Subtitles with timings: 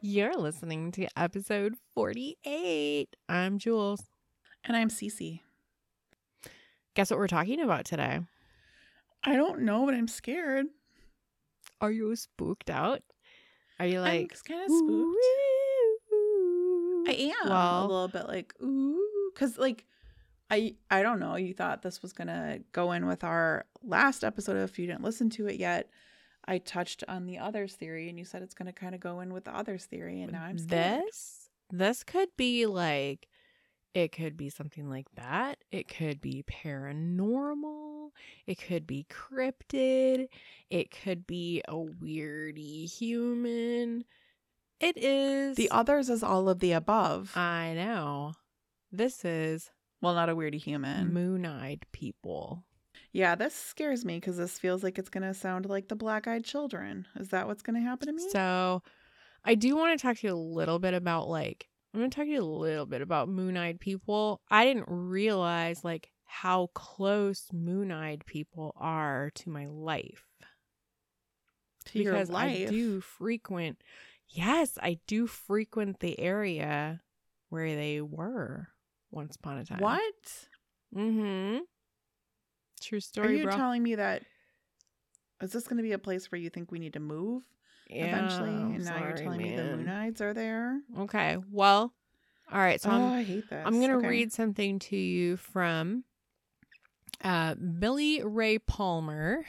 [0.00, 3.08] You're listening to episode 48.
[3.28, 4.02] I'm Jules.
[4.64, 5.40] And I'm Cece.
[6.94, 8.20] Guess what we're talking about today?
[9.22, 10.66] I don't know, but I'm scared.
[11.80, 13.02] Are you spooked out?
[13.78, 14.90] Are you like kind of spooked?
[16.12, 19.84] "Ooh." I am a little bit like ooh, because like
[20.50, 21.36] I I don't know.
[21.36, 24.56] You thought this was gonna go in with our last episode.
[24.56, 25.88] If you didn't listen to it yet,
[26.46, 29.32] I touched on the others theory, and you said it's gonna kind of go in
[29.32, 31.02] with the others theory, and now I'm scared.
[31.06, 33.28] This this could be like
[33.94, 35.58] it could be something like that.
[35.70, 38.10] It could be paranormal.
[38.46, 40.26] It could be cryptid.
[40.68, 44.04] It could be a weirdy human.
[44.80, 47.36] It is The others is all of the above.
[47.36, 48.32] I know.
[48.90, 49.70] This is
[50.02, 51.14] well, not a weirdy human.
[51.14, 52.64] moon-eyed people.
[53.14, 57.06] Yeah, this scares me because this feels like it's gonna sound like the black-eyed children.
[57.14, 58.28] Is that what's gonna happen to me?
[58.30, 58.82] So,
[59.44, 62.16] I do want to talk to you a little bit about like I'm going to
[62.16, 64.40] talk to you a little bit about moon-eyed people.
[64.50, 70.24] I didn't realize like how close moon-eyed people are to my life
[71.84, 72.66] to your life.
[72.66, 73.80] I do frequent
[74.28, 77.02] Yes, I do frequent the area
[77.50, 78.70] where they were
[79.12, 79.78] once upon a time.
[79.78, 80.48] What?
[80.92, 81.60] Mhm.
[82.84, 83.28] True story.
[83.28, 83.56] Are you bro.
[83.56, 84.22] telling me that?
[85.40, 87.42] Is this going to be a place where you think we need to move
[87.90, 88.50] eventually?
[88.52, 89.86] Yeah, And now you're sorry, telling me the man.
[89.86, 90.80] Moonides are there?
[91.00, 91.38] Okay.
[91.50, 91.92] Well,
[92.52, 92.80] all right.
[92.80, 93.62] So oh, I'm I hate this.
[93.66, 94.08] I'm going to Okay.
[94.08, 96.04] read something to you from
[97.22, 99.44] uh, Billy Ray Palmer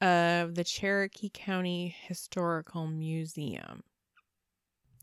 [0.00, 3.84] of the Cherokee County Historical Museum.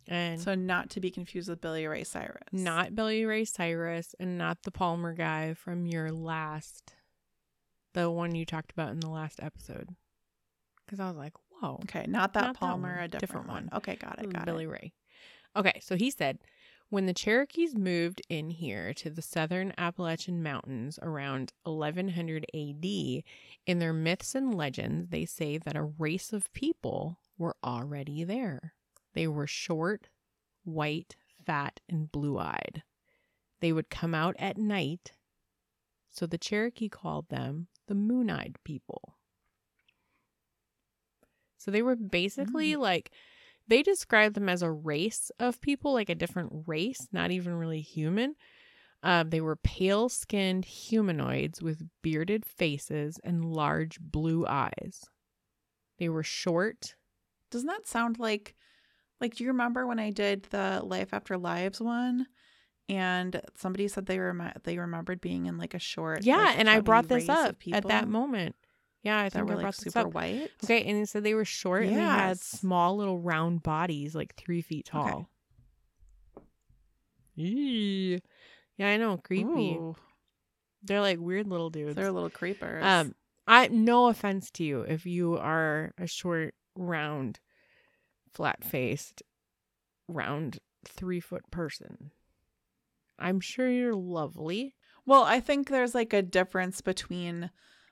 [0.08, 2.42] And So not to be confused with Billy Ray Cyrus.
[2.52, 6.96] not Billy Ray Cyrus and not the Palmer guy from your last,
[7.94, 9.90] the one you talked about in the last episode.
[10.86, 11.80] Because I was like, whoa.
[11.84, 12.06] okay.
[12.08, 13.70] Not that Not that Palmer, one, a different, different one.
[13.72, 13.78] one.
[13.78, 14.32] Okay, got it.
[14.34, 14.68] Got Billy it.
[14.68, 14.94] Billy Ray.
[15.56, 16.40] Okay, so he said
[16.90, 22.84] when the Cherokees moved in here to the southern Appalachian Mountains around 1100 AD,
[23.68, 28.74] in their myths and legends, they say that a race of people were already there.
[29.14, 30.10] They were short,
[30.64, 32.82] white, fat, and blue eyed.
[33.60, 35.12] They would come out at night,
[36.10, 39.16] so the Cherokee called them the moon eyed people.
[41.58, 43.12] So they were basically like,
[43.68, 47.82] they described them as a race of people, like a different race, not even really
[47.82, 48.36] human.
[49.04, 55.04] Um, they were pale skinned humanoids with bearded faces and large blue eyes.
[55.98, 56.96] They were short.
[57.52, 58.56] Doesn't that sound like,
[59.20, 62.28] like, do you remember when I did the Life After Lives one?
[62.90, 66.24] And somebody said they rem- they remembered being in like a short.
[66.26, 68.56] Yeah, like, and I brought this up at that moment.
[69.04, 70.14] Yeah, I think were I like super up.
[70.14, 70.50] white.
[70.64, 74.62] Okay, and said they were short and they had small little round bodies, like three
[74.62, 75.10] feet Okay.
[75.10, 75.30] tall.
[77.38, 78.20] Eee.
[78.78, 79.74] Yeah, I know, creepy.
[79.76, 79.96] Ooh,
[80.84, 81.96] They're like weird little dudes.
[81.96, 82.84] they're little creepers.
[82.84, 83.16] Um,
[83.48, 87.40] I no offense to you if you are a short, round,
[88.34, 89.24] flat faced,
[90.08, 92.12] round three foot person.
[93.20, 94.76] I'm sure you're lovely.
[95.06, 97.52] Well, I think there's like a difference between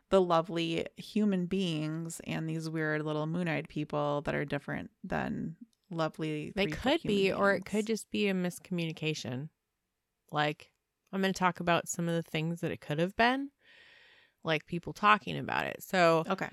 [0.10, 5.58] the lovely human beings and these weird little moon-eyed people that are different than
[5.90, 6.54] lovely.
[6.56, 9.50] They could be, human or it could just be a miscommunication.
[10.32, 10.72] Like,
[11.12, 13.50] I'm going to talk about some of the things that it could have been,
[14.44, 15.84] like people talking about it.
[15.84, 16.50] So, Okay.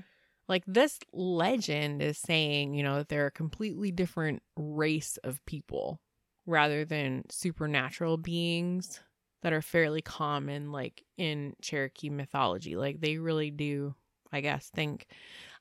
[0.49, 6.01] like, this legend is saying, you know, that they're a completely different race of people
[6.47, 9.01] rather than supernatural beings
[9.43, 12.77] that are fairly common, like in Cherokee mythology.
[12.77, 13.95] Like, they really do,
[14.33, 15.07] I guess, think.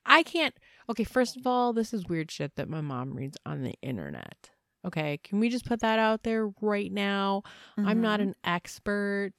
[0.06, 0.56] I can't.
[0.90, 4.50] Okay, first of all, this is weird shit that my mom reads on the internet.
[4.86, 7.44] Okay, can we just put that out there right now?
[7.78, 8.24] I'm not Mhm.
[8.24, 9.34] an expert.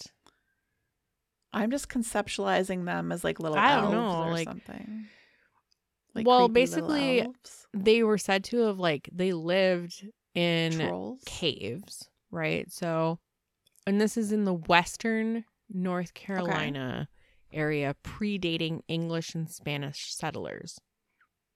[1.53, 5.07] I'm just conceptualizing them as like little I don't elves know, or like- something.
[6.15, 7.27] Well, basically.
[7.73, 11.23] They were said to have like they lived in trolls.
[11.25, 12.71] caves, right?
[12.73, 13.19] So,
[13.87, 17.09] and this is in the western North Carolina
[17.53, 20.81] area, predating English and Spanish settlers.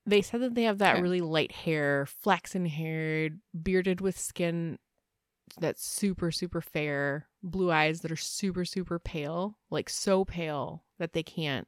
[0.06, 1.02] They said that they have that Okay.
[1.02, 4.78] really light hair, flaxen haired, bearded with skin
[5.60, 11.12] that's super, super fair, blue eyes that are super, super pale, like so pale that
[11.14, 11.66] they can't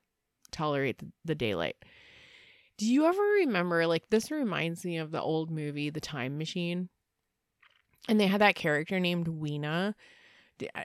[0.51, 1.77] tolerate the daylight.
[2.77, 6.89] Do you ever remember, like, this reminds me of the old movie, The Time Machine?
[8.09, 9.95] And they had that character named Weena.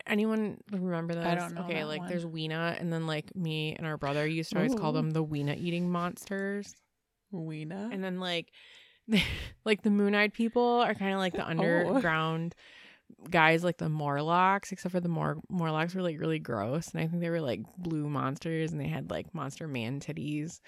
[0.08, 1.26] Anyone remember that?
[1.26, 2.10] I don't know Okay, like one.
[2.10, 5.24] there's Weena, and then like me and our brother used to always call them the
[5.24, 6.76] Weena eating monsters.
[7.32, 7.90] Weena.
[7.92, 8.52] And then like
[9.66, 11.38] like the Moon-Eyed people are kind of like Oh.
[11.38, 12.56] the underground
[13.30, 17.08] guys, like the Morlocks, except for the Mor- Morlocks were like really gross, and I
[17.08, 20.60] think they were like blue monsters, and they had like monster man titties.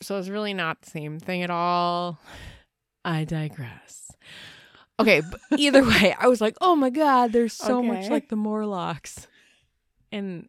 [0.00, 2.18] So it's really not the same thing at all.
[3.04, 4.10] I digress.
[5.00, 8.36] Okay, but either way, I was like, oh my god, there's so much like the
[8.36, 9.26] Morlocks,
[10.10, 10.48] and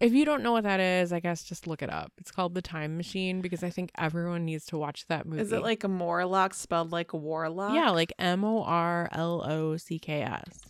[0.00, 2.12] if you don't know what that is, I guess just look it up.
[2.18, 5.42] It's called The Time Machine because I think everyone needs to watch that movie.
[5.42, 7.74] Is it like a Morlock spelled like a warlock?
[7.74, 10.60] Yeah, like M O R L O C K S.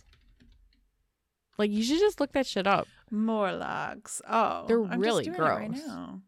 [1.57, 2.87] Like you should just look that shit up.
[3.11, 4.21] Morlocks.
[4.27, 5.85] Oh, They're I'm really right gross.
[5.85, 6.21] now.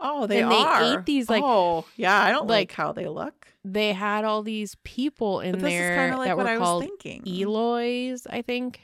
[0.00, 0.98] Oh, they And they are.
[0.98, 2.18] ate these, like- oh, yeah.
[2.22, 3.48] I don't like, like- how they look.
[3.64, 6.46] They had all these people in But this is there kind of like that what
[6.46, 7.22] were I was called thinking.
[7.26, 8.80] Eloys, I think.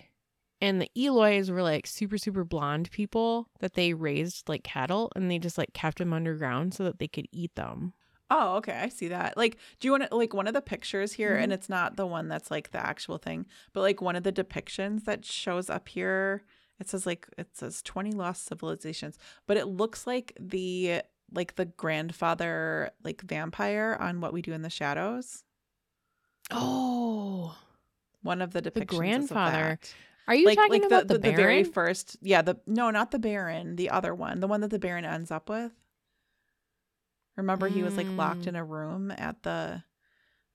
[0.60, 5.30] And the Eloys were like super, super blonde people that they raised like cattle and
[5.30, 7.94] they just like kept them underground so that they could eat them.
[8.30, 8.72] Oh, okay.
[8.72, 9.36] I see that.
[9.36, 11.34] Like, do you want to like one of the pictures here?
[11.34, 11.42] Mm-hmm.
[11.44, 14.32] And it's not the one that's like the actual thing, but like one of the
[14.32, 16.42] depictions that shows up here.
[16.78, 21.02] It says like it says twenty lost civilizations, but it looks like the
[21.32, 25.42] like the grandfather like vampire on What We Do in the Shadows.
[26.50, 27.56] Oh.
[28.22, 28.80] One of the depictions.
[28.82, 29.78] of grandfather.
[30.28, 32.90] Are you like talking like about the, the, the, the very first yeah the no
[32.90, 35.70] not the baron the other one the one that the baron ends up with
[37.36, 38.46] remember he was like locked Mm.
[38.48, 39.84] in a room at the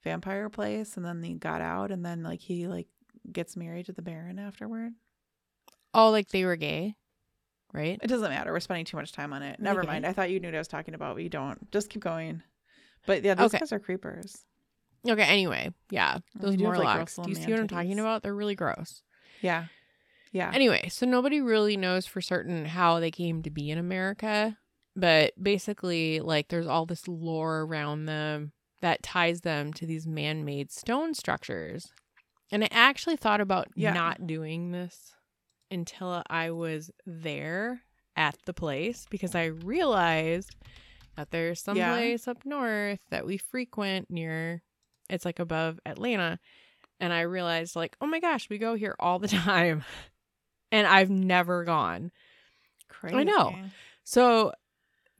[0.03, 2.87] vampire place and then he got out and then like he like
[3.31, 4.91] gets married to the baron afterward
[5.93, 6.95] Oh, like they were gay,
[7.73, 7.99] right?
[8.01, 9.87] it doesn't matter we're spending too much time on it never Okay.
[9.87, 12.01] mind i thought you knew what i was talking about but you don't just keep
[12.01, 12.41] going
[13.05, 13.59] but yeah those Okay.
[13.59, 14.45] guys are creepers
[15.07, 15.23] Okay.
[15.23, 18.21] Anyway, yeah, those have, like, gross do you see what I'm talking about?
[18.23, 19.01] They're really gross.
[19.41, 19.65] yeah
[20.31, 24.57] yeah Anyway, so nobody really knows for certain how they came to be in America,
[24.95, 28.51] but basically, like, there's all this lore around them
[28.81, 31.93] that ties them to these man-made stone structures.
[32.51, 33.93] And I actually thought about Yeah.
[33.93, 35.13] not doing this
[35.71, 37.81] until I was there
[38.15, 40.55] at the place because I realized
[41.15, 41.93] that there's some Yeah.
[41.93, 44.61] place up north that we frequent near
[45.09, 46.39] it's like above Atlanta.
[46.99, 49.83] And I realized like oh my gosh we go here all the time.
[50.71, 52.11] And I've never gone.
[52.89, 53.55] Crazy I know.
[54.03, 54.53] so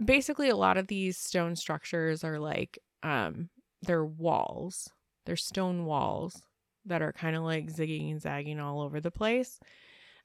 [0.03, 3.49] basically a lot of these stone structures are like um
[3.81, 4.89] they're walls.
[5.25, 6.41] They're stone walls
[6.85, 9.59] that are kind of like zigging and zagging all over the place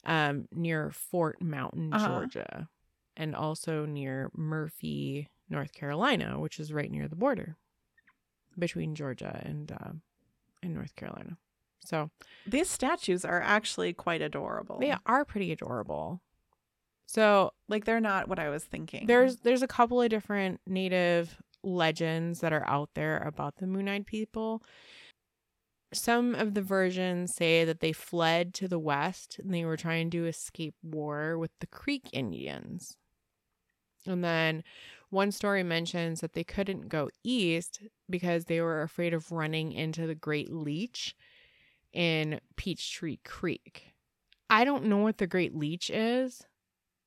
[0.06, 2.06] um near Fort Mountain Uh-huh.
[2.08, 2.68] Georgia
[3.16, 7.56] and also near Murphy North Carolina which is right near the border
[8.58, 10.00] between Georgia and um
[10.62, 11.36] and North Carolina.
[11.80, 12.10] So
[12.46, 14.78] these statues are actually quite adorable.
[14.80, 16.20] They are pretty adorable.
[17.06, 19.06] So like they're not what i was thinking.
[19.06, 24.06] there's there's a couple of different native legends that are out there about the moon-eyed
[24.06, 24.62] people
[25.96, 30.10] some of the versions say that they fled to the west and they were trying
[30.10, 32.96] to escape war with the creek indians
[34.06, 34.62] and then
[35.10, 40.06] one story mentions that they couldn't go east because they were afraid of running into
[40.06, 41.14] the great leech
[41.92, 43.92] in peachtree creek
[44.50, 46.44] i don't know what the great leech is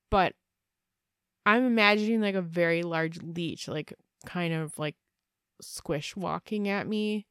[0.10, 0.34] but
[1.46, 3.94] I'm imagining like a very large leech, like
[4.26, 4.96] kind of like
[5.62, 7.26] squish walking at me.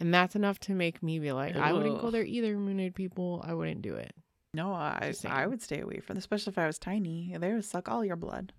[0.00, 3.44] And that's enough to make me be like, I wouldn't go there either, Moon-eyed people.
[3.46, 4.14] I wouldn't do it.
[4.54, 7.36] No, I I would stay away from, especially if I was tiny.
[7.38, 8.52] They would suck all your blood.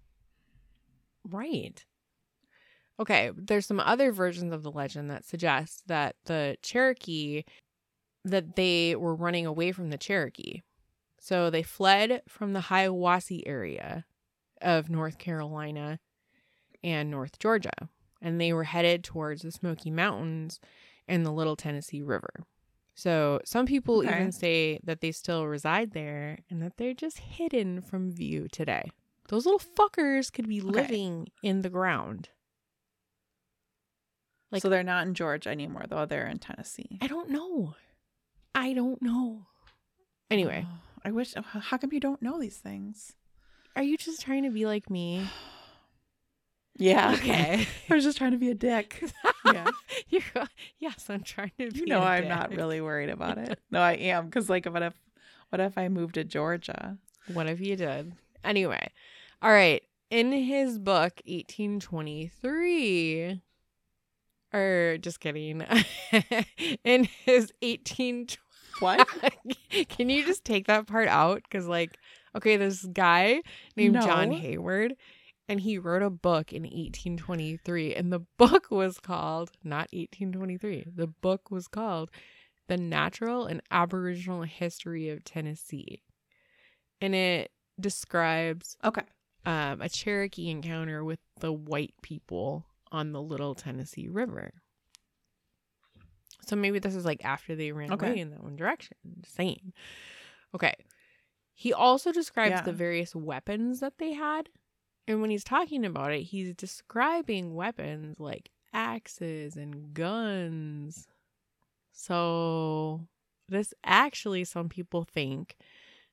[1.28, 1.84] Right.
[3.00, 7.44] Okay, there's some other versions of the legend that suggest that the Cherokee
[8.26, 10.62] that they were running away from the Cherokee.
[11.20, 14.06] So they fled from the Hiawassee area
[14.62, 16.00] of North Carolina
[16.84, 17.90] and North Georgia,
[18.22, 20.60] and they were headed towards the Smoky Mountains
[21.10, 22.30] and the Little Tennessee River.
[22.96, 24.10] So some people Okay.
[24.10, 28.92] even say that they still reside there and that they're just hidden from view today.
[29.30, 30.70] Those little fuckers could be Okay.
[30.70, 32.30] living in the ground.
[34.52, 36.06] Like- so they're not in Georgia anymore, though.
[36.06, 36.98] They're in Tennessee.
[37.02, 37.76] I don't know.
[38.56, 39.46] I don't know.
[40.32, 41.34] Anyway, Oh, I wish.
[41.36, 43.14] How come you don't know these things?
[43.76, 45.28] are you just trying to be like me?
[46.80, 47.12] Yeah.
[47.14, 47.68] Okay.
[47.90, 49.04] I was just trying to be a dick.
[49.46, 49.68] Yeah.
[50.10, 50.24] You're,
[50.80, 51.80] yes, I'm trying to be.
[51.82, 53.60] You know, I'm not really worried about it.
[53.72, 54.94] No, I am because, like, what if,
[55.50, 56.98] what if I moved to Georgia?
[57.34, 58.14] What if you did?
[58.44, 58.90] Anyway,
[59.42, 59.84] all right.
[60.10, 63.42] In his book, 1823,
[64.54, 65.64] or just kidding,
[66.84, 68.28] in his 18,
[68.80, 69.08] What?
[69.90, 71.44] can you just take that part out?
[71.44, 71.96] Because, like,
[72.36, 73.42] okay, this guy
[73.76, 74.96] named John Haywood,
[75.50, 81.08] and he wrote a book in 1823 and the book was called not 1823 the
[81.08, 82.10] book was called
[82.68, 86.02] the natural and aboriginal history of tennessee
[87.02, 89.02] and it describes Okay.
[89.46, 94.52] um, a cherokee encounter with the white people on the little tennessee river
[96.46, 98.08] so maybe this is like after they ran Okay.
[98.10, 99.74] away in that one direction just saying
[100.54, 100.74] okay
[101.54, 102.62] he also describes Yeah.
[102.62, 104.48] the various weapons that they had
[105.10, 111.08] and when he's talking about it, he's describing weapons like axes and guns.
[111.92, 113.08] So,
[113.48, 115.58] this actually, some people think,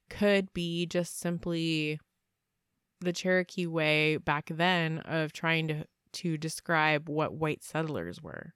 [0.09, 2.01] could be just simply
[3.03, 8.55] the Cherokee way back then of trying to, to describe what white settlers were.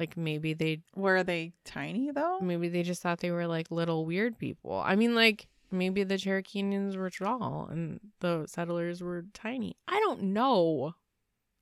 [0.00, 2.40] Like maybe they Were they tiny though?
[2.40, 4.82] maybe they just thought they were like little weird people.
[4.84, 9.76] I mean, like maybe the Cherokee Indians were tall and the settlers were tiny.
[9.88, 10.94] I don't know.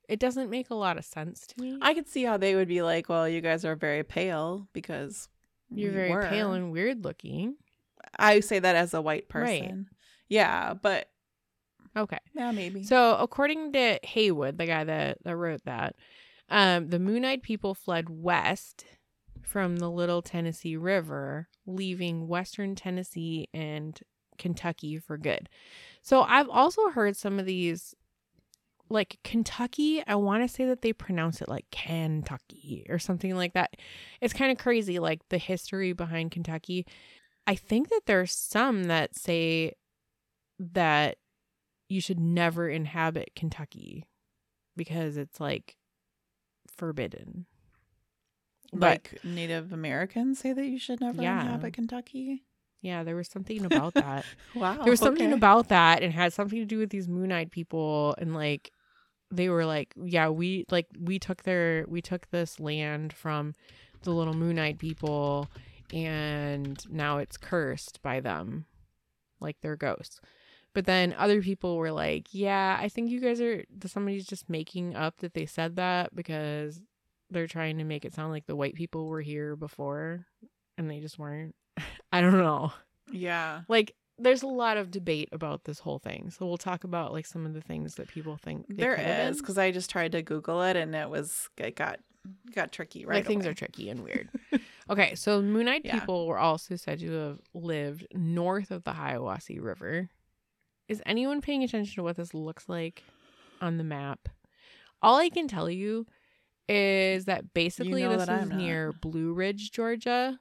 [0.09, 1.79] It doesn't make a lot of sense to me.
[1.81, 5.29] I could see how they would be like, well, you guys are very pale because
[5.73, 6.27] You're we very were.
[6.27, 7.55] pale and weird looking.
[8.19, 9.61] I say that as a white Right.
[9.61, 9.89] person.
[10.27, 11.09] Yeah, but
[11.95, 12.17] Okay.
[12.35, 12.83] yeah, maybe.
[12.83, 15.95] So, according to Haywood, the guy that, that wrote that,
[16.49, 18.85] um, the Moon Eyed people fled west
[19.53, 23.99] from the Little Tennessee River, leaving western Tennessee and
[24.39, 25.47] Kentucky for good.
[26.01, 27.93] So, I've also heard some of these,
[28.89, 33.53] like Kentucky, I want to say that they pronounce it like Kentucky or something like
[33.53, 33.75] that.
[34.21, 36.87] It's kind of crazy, like the history behind Kentucky.
[37.45, 39.73] I think that there's some that say
[40.57, 41.17] that
[41.89, 44.07] you should never inhabit Kentucky
[44.75, 45.77] because it's like
[46.75, 47.45] forbidden.
[48.73, 51.41] But like Native Americans say that you should never Yeah.
[51.41, 52.43] inhabit Kentucky.
[52.81, 54.25] yeah, there was something about that.
[54.55, 54.83] Wow.
[54.83, 55.33] there was something okay.
[55.37, 58.71] about that and had something to do with these moon-eyed people and like
[59.31, 63.53] they were like, yeah, we like we took their we took this land from
[64.03, 65.47] the little moon-eyed people
[65.93, 68.65] and now it's cursed by them.
[69.39, 70.19] Like they're ghosts.
[70.73, 74.95] But then other people were like, yeah, I think you guys are somebody's just making
[74.95, 76.81] up that they said that because
[77.33, 80.25] they're trying to make it sound like the white people were here before
[80.77, 81.55] and they just weren't.
[82.11, 82.71] I don't know
[83.11, 83.61] Yeah.
[83.67, 87.25] like there's a lot of debate about this whole thing so we'll talk about like
[87.25, 88.95] some of the things that people think they There
[89.29, 91.99] is because I just tried to Google it and it was it got
[92.55, 93.05] got tricky.
[93.05, 93.15] Right.
[93.15, 94.29] like things are tricky and weird
[94.89, 95.99] okay so moon-eyed Yeah.
[95.99, 100.09] people were also said to have lived north of the hiawassee river
[100.87, 103.03] is anyone paying attention to what this looks like
[103.61, 104.29] on the map
[105.01, 106.05] all i can tell you
[106.69, 110.39] is that basically know this that is near blue ridge georgia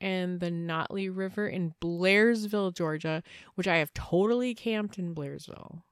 [0.00, 3.22] and the Nottely River in Blairsville, Georgia,
[3.54, 5.82] which I have totally camped in Blairsville.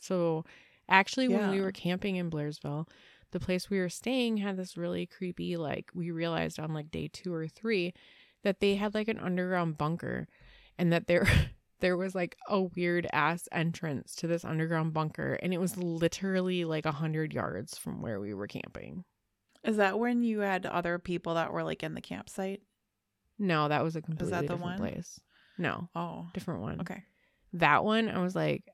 [0.00, 0.44] So,
[0.88, 2.88] actually, when we were camping in Blairsville,
[3.32, 7.10] the place we were staying had this really creepy, like, we realized on like day
[7.12, 7.92] two or three
[8.42, 10.26] that they had like an underground bunker
[10.78, 11.28] and that there.
[11.80, 16.64] There was like a weird ass entrance to this underground bunker, and it was literally
[16.64, 19.04] like a hundred yards from where we were camping.
[19.62, 22.62] Is that when you had other people that were like in the campsite?
[23.38, 24.78] No, that was a completely that the different one?
[24.78, 25.20] place.
[25.58, 26.26] No, Oh.
[26.32, 26.80] different one.
[26.80, 27.02] Okay.
[27.52, 28.64] That one, I was like,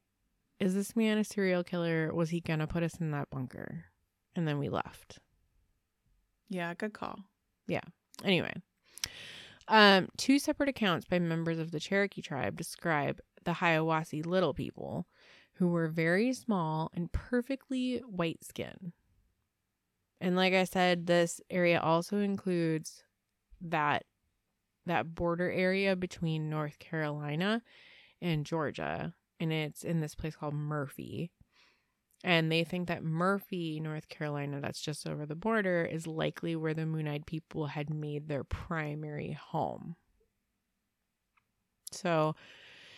[0.60, 2.12] is this man a serial killer?
[2.14, 3.84] Was he gonna put us in that bunker?
[4.36, 5.18] And then we left.
[6.48, 7.18] Yeah, good call.
[7.66, 7.80] Yeah.
[8.24, 8.52] Anyway,
[9.72, 15.06] um, two separate accounts by members of the Cherokee tribe describe the Hiawassee Little People,
[15.54, 18.92] who were very small and perfectly white skin.
[20.20, 23.02] And like I said, this area also includes
[23.62, 24.04] that
[24.84, 27.62] that border area between North Carolina
[28.20, 31.30] and Georgia, and it's in this place called Murphy.
[32.24, 36.74] And they think that Murphy, North Carolina, that's just over the border, is likely where
[36.74, 39.96] the Moon Eyed people had made their primary home.
[41.92, 42.34] So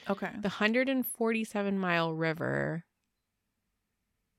[0.09, 0.35] Okay.
[0.43, 2.85] the 147 mile river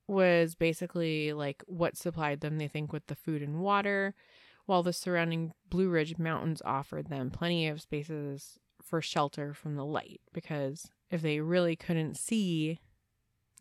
[0.08, 4.13] was basically like what supplied them, they think, with the food and water,
[4.65, 9.86] while the surrounding Blue Ridge Mountains offered them plenty of spaces for shelter from the
[9.86, 10.22] light.
[10.34, 12.80] Because if they really couldn't see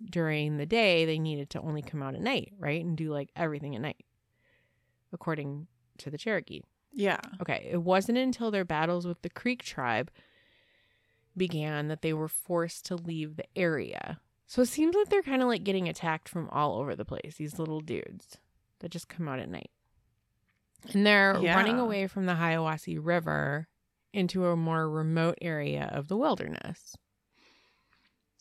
[0.03, 2.85] during the day, they needed to only come out at night, right?
[2.85, 4.05] And do like everything at night,
[5.13, 5.67] according
[5.99, 6.63] to the Cherokee.
[6.93, 7.21] Yeah.
[7.41, 10.11] Okay, it wasn't until their battles with the Creek tribe
[11.37, 14.21] began that they were forced to leave the area.
[14.47, 17.37] So it seems like they're kind of like getting attacked from all over the place,
[17.37, 18.39] these little dudes
[18.81, 19.71] that just come out at night.
[20.93, 23.69] And they're running away from the Hiawassee River
[24.13, 26.95] into a more remote area of the wilderness.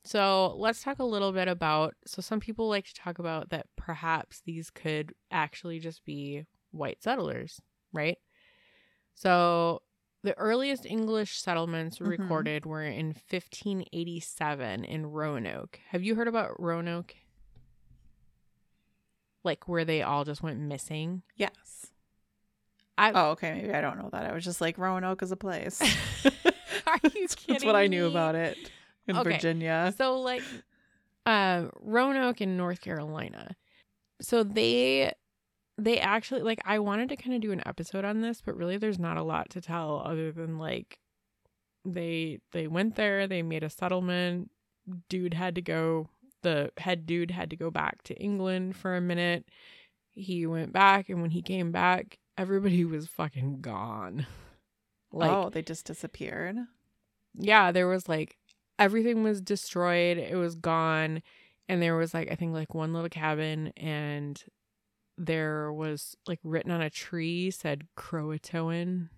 [0.05, 1.95] So let's talk a little bit about.
[2.05, 7.01] So some people like to talk about that perhaps these could actually just be white
[7.01, 7.61] settlers,
[7.93, 8.17] right?
[9.15, 9.81] So
[10.23, 12.07] the earliest English settlements Mhm.
[12.09, 15.79] recorded were in 1587 in Roanoke.
[15.89, 17.15] Have you heard about Roanoke?
[19.43, 21.23] Like where they all just went missing.
[21.35, 21.87] Yes.
[22.97, 23.53] I Oh, okay.
[23.53, 24.25] Maybe I don't know that.
[24.29, 25.81] I was just like Roanoke is a place.
[26.87, 27.35] Are you kidding?
[27.47, 28.09] That's what I knew me?
[28.09, 28.57] about it
[29.07, 29.31] in Okay.
[29.33, 29.93] Virginia.
[29.97, 30.43] So like
[31.25, 33.55] uh Roanoke in North Carolina.
[34.21, 35.13] So they
[35.77, 38.77] they actually like I wanted to kind of do an episode on this, but really
[38.77, 40.99] there's not a lot to tell other than like
[41.85, 44.51] they they went there, they made a settlement,
[45.09, 46.09] dude had to go
[46.43, 49.45] the head dude had to go back to England for a minute.
[50.11, 54.25] He went back and when he came back, everybody was fucking gone.
[55.11, 56.57] Like oh, they just disappeared.
[57.35, 58.37] yeah, there was like
[58.79, 60.17] everything was destroyed.
[60.17, 61.21] It was gone.
[61.69, 64.41] And there was like I think like one little cabin and
[65.17, 69.09] there was like written on a tree said Croatoan.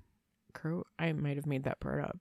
[0.53, 2.17] Crow I might have made that part up.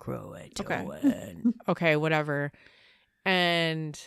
[0.00, 1.52] Croatoan.
[1.68, 1.96] Okay.
[1.96, 2.52] whatever.
[3.24, 3.98] And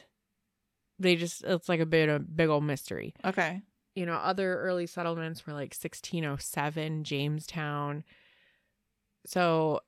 [0.98, 3.62] they just it's like a bit of big old mystery Okay.
[3.96, 8.04] you know, other early settlements were like 1607, Jamestown.
[9.26, 9.82] So,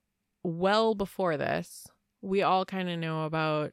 [0.43, 1.87] well before this,
[2.21, 3.71] we all kind of know about,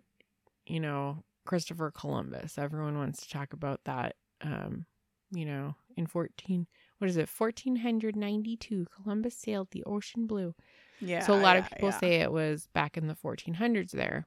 [0.67, 2.59] you know, Christopher Columbus.
[2.59, 4.17] Everyone wants to talk about that.
[4.41, 4.87] Um,
[5.31, 6.67] you know, in 14,
[6.99, 10.55] what is it, 1492, Columbus sailed the ocean blue.
[11.01, 11.21] Yeah.
[11.21, 11.99] so, a lot yeah, of people yeah.
[11.99, 14.27] say it was back in the 1400s there.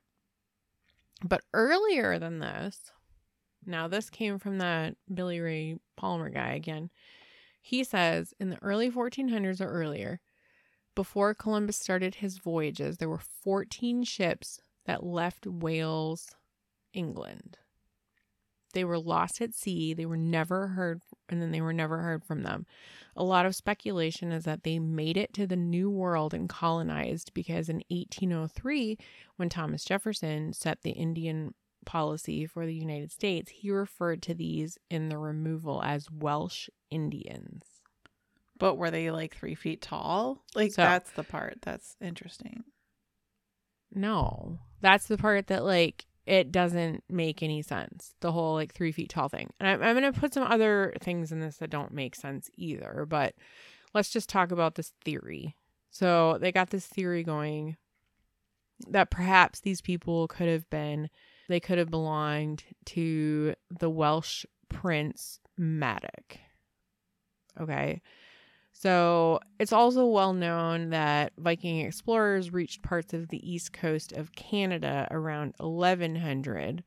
[1.23, 2.91] But earlier than this,
[3.65, 6.89] now this came from that Billy Ray Palmer guy again.
[7.61, 10.19] He says in the early 1400s or earlier,
[10.95, 16.31] before Columbus started his voyages, there were 14 ships that left Wales,
[16.93, 17.57] England.
[18.73, 19.93] They were lost at sea.
[19.93, 22.65] They were never heard, and then they were never heard from them.
[23.15, 27.33] A lot of speculation is that they made it to the New World and colonized
[27.33, 28.97] because in 1803,
[29.35, 31.53] when Thomas Jefferson set the Indian
[31.85, 37.63] policy for the United States, he referred to these in the removal as Welsh Indians.
[38.61, 40.45] But were they like three feet tall?
[40.53, 42.63] Like So- that's the part that's interesting.
[43.91, 48.13] No, that's the part that like it doesn't make any sense.
[48.21, 49.49] The whole like three feet tall thing.
[49.59, 52.51] And I'm, I'm going to put some other things in this that don't make sense
[52.55, 53.07] either.
[53.09, 53.33] But
[53.95, 55.57] let's just talk about this theory.
[55.89, 57.77] So they got this theory going
[58.89, 61.09] that perhaps these people could have been,
[61.49, 66.37] they could have belonged to the Welsh prince Madoc.
[67.59, 68.01] Okay.
[68.81, 74.33] So it's also well known that Viking explorers reached parts of the east coast of
[74.33, 76.83] Canada around 1100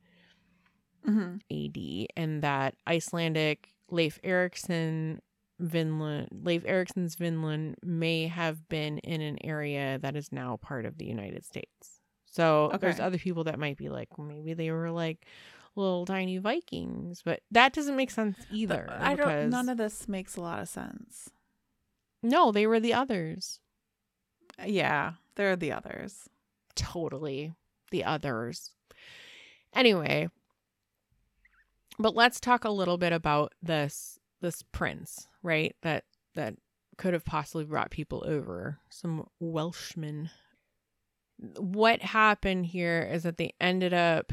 [1.07, 1.35] Mm-hmm.
[1.51, 5.21] AD, and that Icelandic Leif Erikson
[5.59, 10.97] Vinland, Leif Eriksson's Vinland may have been in an area that is now part of
[10.97, 12.01] the United States.
[12.25, 15.25] So there's other people that might be like, well, maybe they were like
[15.75, 18.87] little tiny Vikings, but that doesn't make sense either.
[18.89, 19.49] I don't.
[19.49, 21.29] None of this makes a lot of sense.
[22.25, 23.59] No, they were the others.
[24.63, 26.29] Yeah, they're the others.
[26.75, 27.53] totally
[27.91, 28.71] the others.
[29.73, 30.29] Anyway,
[31.97, 35.75] but let's talk a little bit about this this prince, right?
[35.81, 36.03] That
[36.35, 36.55] that
[36.97, 40.29] could have possibly brought people over, some Welshmen.
[41.57, 44.31] What happened here is that they ended up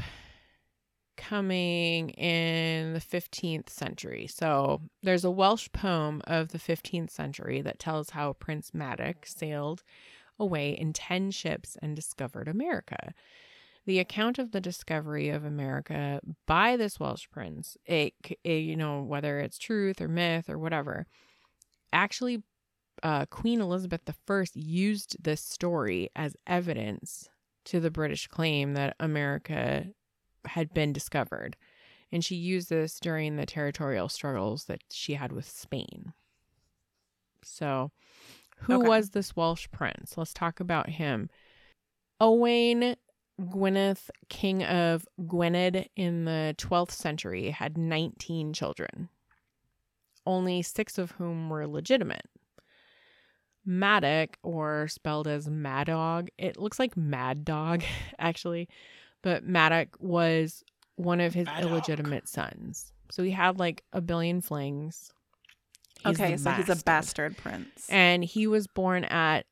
[1.17, 4.27] coming in the 15th century.
[4.27, 9.83] So there's a Welsh poem of the 15th century that tells how Prince Madoc sailed
[10.39, 13.13] away in 10 ships and discovered America.
[13.85, 19.01] The account of the discovery of America by this Welsh prince, it, it you know
[19.01, 21.05] whether it's truth or myth or whatever,
[21.91, 22.43] actually
[23.01, 27.29] uh, Queen Elizabeth I used this story as evidence
[27.65, 29.87] to the British claim that America
[30.47, 31.55] had been discovered.
[32.11, 36.13] And she used this during the territorial struggles that she had with Spain.
[37.43, 37.91] So,
[38.59, 38.87] who Okay.
[38.87, 40.17] was this Welsh prince?
[40.17, 41.29] Let's talk about him.
[42.21, 42.95] Owain
[43.41, 49.09] Gwynedd, king of Gwynedd in the 12th century, had 19 children,
[50.25, 52.29] only six of whom were legitimate.
[53.67, 57.83] Madoc, or spelled as Madog, it looks like Mad Dog,
[58.19, 58.69] actually,
[59.23, 60.63] but Madoc was
[60.95, 61.61] one of his Madoc.
[61.63, 62.93] illegitimate sons.
[63.09, 65.11] So he had like a billion flings.
[66.05, 66.85] He's okay, the so he's a bastard.
[66.85, 67.87] bastard prince.
[67.89, 69.45] And he was born at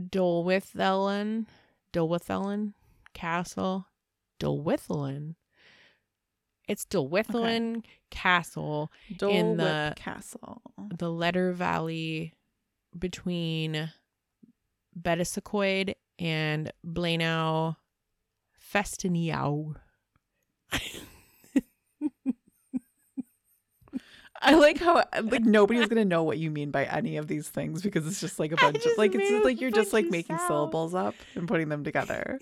[0.00, 1.46] Dolwyddelan,
[1.92, 2.72] Dolwyddelan
[3.14, 3.86] Castle,
[4.40, 5.34] Dulwithlin.
[6.68, 10.62] It's Dulwithlin Castle, Dole in the- Castle.
[10.98, 12.32] the Lledr Valley
[12.98, 13.90] between
[14.98, 17.76] Betws-y-Coed and Blaenau
[18.72, 19.76] Ffestiniog.
[24.42, 27.82] I like how like nobody's gonna know what you mean by any of these things
[27.82, 30.36] because it's just like a bunch of like it's just like you're just like making
[30.36, 30.48] sounds.
[30.48, 32.38] syllables up and putting them together.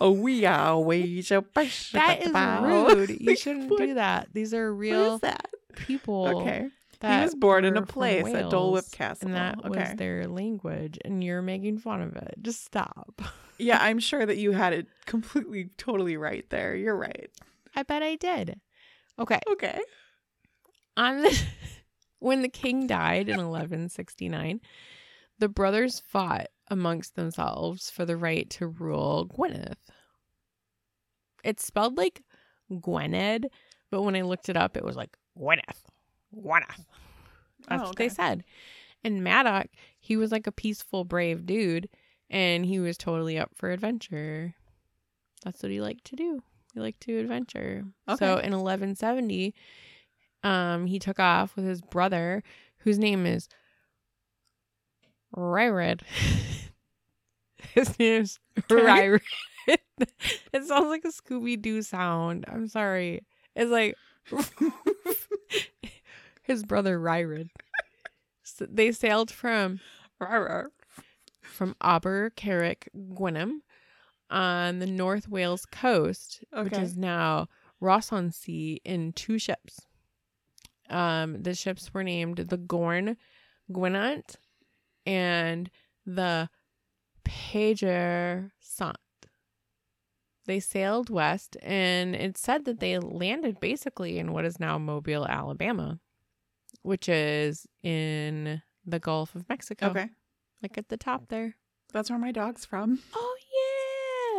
[0.00, 1.00] oh, we are way
[1.92, 3.20] That is rude.
[3.20, 4.28] You shouldn't do that.
[4.32, 5.20] These are real
[5.74, 6.40] people.
[6.42, 6.68] Okay,
[7.02, 9.26] That he was born in a place at Dole Whip Castle.
[9.26, 12.36] And that okay, was their language, and you're making fun of it.
[12.40, 13.20] Just stop.
[13.58, 16.76] yeah, I'm sure that you had it completely, totally right there.
[16.76, 17.28] You're right.
[17.74, 18.60] I bet I did.
[19.18, 19.40] Okay.
[19.50, 19.80] Okay.
[20.96, 21.42] On the
[22.20, 24.60] when the king died in 1169,
[25.40, 29.74] the brothers fought amongst themselves for the right to rule Gwynedd.
[31.42, 32.22] It's spelled like
[32.70, 33.46] Gwynedd,
[33.90, 35.74] but when I looked it up, it was like Gwynedd.
[36.34, 36.84] Gwynedd.
[37.68, 38.44] That's Oh, what they said.
[39.04, 39.68] And Maddox,
[39.98, 41.88] he was like a peaceful, brave dude,
[42.30, 44.54] and he was totally up for adventure.
[45.44, 46.40] That's what he liked to do.
[46.74, 47.84] He liked to adventure.
[48.08, 48.16] Okay.
[48.18, 49.54] So in 1170,
[50.44, 52.42] um, he took off with his brother,
[52.78, 53.48] whose name is
[55.36, 56.02] Ryred.
[57.74, 58.38] his name's
[58.70, 58.82] Okay.
[58.82, 59.22] Ryred.
[59.66, 62.44] it sounds like a Scooby Doo sound.
[62.48, 63.24] I'm sorry.
[63.54, 63.96] It's like
[66.42, 67.50] his brother Ryred.
[68.42, 69.80] So they sailed from
[71.42, 73.60] from Abercarrick, Gwynam,
[74.30, 77.48] on the North Wales coast, which is now
[77.80, 79.80] Rhos on Sea, in two ships.
[80.88, 83.16] Um, the ships were named the Gorn
[83.70, 84.36] Gwynant
[85.06, 85.70] and
[86.04, 86.48] the
[87.24, 88.96] Pedr Sant.
[90.46, 95.26] They sailed west, and it said that they landed basically in what is now Mobile,
[95.26, 96.00] Alabama,
[96.82, 99.86] which is in the Gulf of Mexico.
[99.88, 100.08] Okay.
[100.62, 101.56] Like at the top there.
[101.92, 103.00] That's where my dog's from.
[103.14, 103.36] Oh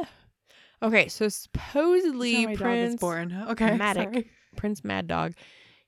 [0.02, 0.08] yeah.
[0.88, 3.32] Okay, so supposedly my dog was Prince born.
[3.50, 3.78] Okay.
[3.78, 4.04] Madoc.
[4.14, 4.30] sorry.
[4.56, 5.34] Prince Mad Dog,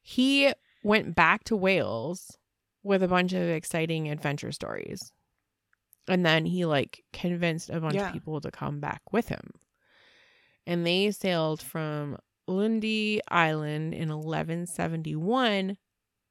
[0.02, 0.52] he
[0.84, 2.38] went back to Wales
[2.84, 5.12] with a bunch of exciting adventure stories.
[6.08, 8.08] And then he like convinced a bunch Yeah.
[8.08, 9.52] of people to come back with him.
[10.68, 15.78] And they sailed from Lundy Island in 1171,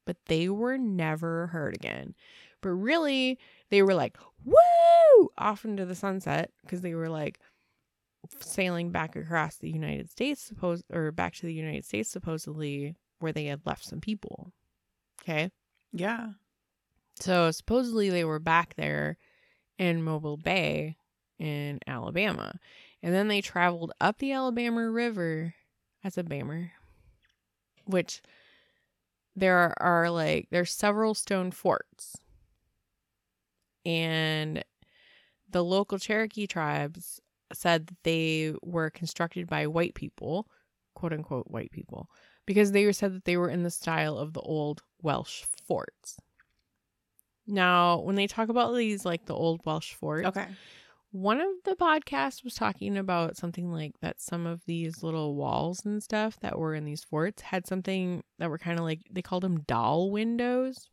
[0.05, 2.15] but they were never heard again.
[2.61, 3.37] But really,
[3.69, 7.39] they were like, woo, off into the sunset because they were like
[8.39, 13.33] sailing back across the United States, suppose, or back to the United States, supposedly, where
[13.33, 14.51] they had left some people.
[15.21, 15.51] Okay.
[15.91, 16.31] Yeah.
[17.19, 19.17] So supposedly they were back there
[19.77, 20.97] in Mobile Bay
[21.39, 22.59] in Alabama.
[23.01, 25.53] And then they traveled up the Alabama River
[26.03, 26.71] as a Bammer,
[27.85, 28.21] which
[29.35, 32.17] there are, like, there's several stone forts.
[33.85, 34.63] And
[35.49, 37.19] the local Cherokee tribes
[37.53, 40.47] said that they were constructed by white people,
[40.95, 42.09] quote unquote white people,
[42.45, 46.17] because they were said that they were in the style of the old Welsh forts.
[47.47, 50.47] Now, when they talk about these like the old Welsh forts, Okay.
[51.15, 55.85] One of the podcasts was talking about something like that some of these little walls
[55.85, 59.21] and stuff that were in these forts had something that were kind of like they
[59.21, 60.89] called them doll windows.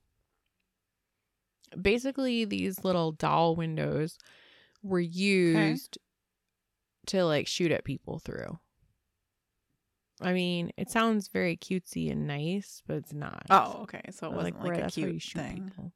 [1.80, 4.18] Basically, these little doll windows
[4.82, 5.98] were used
[7.06, 8.58] to like shoot at people through.
[10.20, 13.44] I mean, it sounds very cutesy and nice, but it's not.
[13.50, 14.02] Oh, okay.
[14.10, 15.72] So it wasn't like, where- a that's where you cute thing.
[15.78, 15.90] Okay.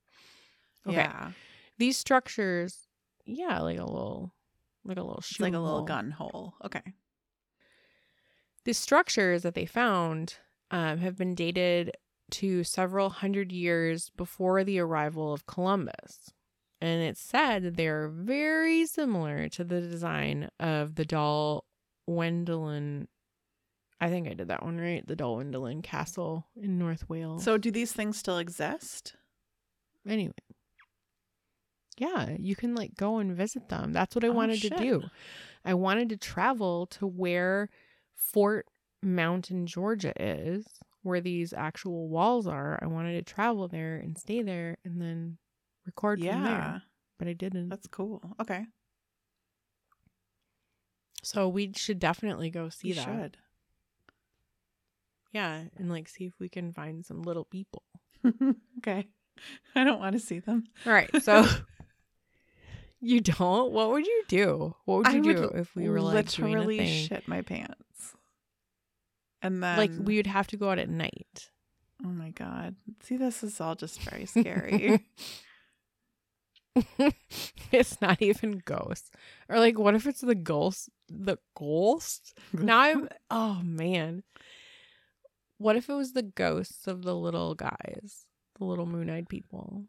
[0.96, 1.30] Yeah.
[1.78, 2.86] These structures,
[3.26, 4.32] yeah, like a little,
[4.84, 5.84] like a little It's like a little hole.
[5.86, 6.54] gun hole.
[6.64, 6.82] Okay.
[8.64, 10.36] The structures that they found
[10.70, 11.92] um, have been dated
[12.32, 16.32] to several hundred years before the arrival of Columbus.
[16.80, 21.64] And it's said that they are very similar to the design of the Dal
[22.08, 23.06] Wendelin.
[24.00, 25.06] I think I did that one right.
[25.06, 27.44] The Dal Wendelin Castle in North Wales.
[27.44, 29.14] So do these things still exist?
[30.08, 30.32] anyway,
[31.98, 33.92] yeah, you can like go and visit them.
[33.92, 34.76] That's what I Oh, wanted shit.
[34.76, 35.11] to do.
[35.64, 37.68] I wanted to travel to where
[38.14, 38.66] Fort
[39.02, 40.66] Mountain, Georgia is,
[41.02, 42.78] where these actual walls are.
[42.82, 45.38] I wanted to travel there and stay there and then
[45.85, 46.82] record from there,
[47.18, 47.68] but I didn't.
[47.68, 48.22] That's cool.
[48.40, 48.64] Okay.
[51.22, 53.04] so we should definitely go see You that.
[53.04, 53.37] should.
[55.32, 57.82] Yeah, and like see if we can find some little people.
[58.78, 59.06] okay.
[59.74, 60.64] I don't want to see them.
[60.87, 61.44] All right, so
[63.00, 63.72] You don't?
[63.72, 64.74] What would you do?
[64.85, 67.06] What would I you would do if we were like doing a literally thing?
[67.06, 68.14] shit my pants.
[69.42, 71.50] And then like we would have to go out at night.
[72.04, 72.76] Oh my god.
[73.02, 75.04] See this is all just very scary.
[77.72, 79.11] it's not even ghosts.
[79.48, 82.37] Or like what if it's the ghost the ghost?
[82.52, 84.22] Now I'm oh man.
[85.59, 88.26] What if it was the ghosts of the little guys?
[88.59, 89.85] The little moon-eyed people.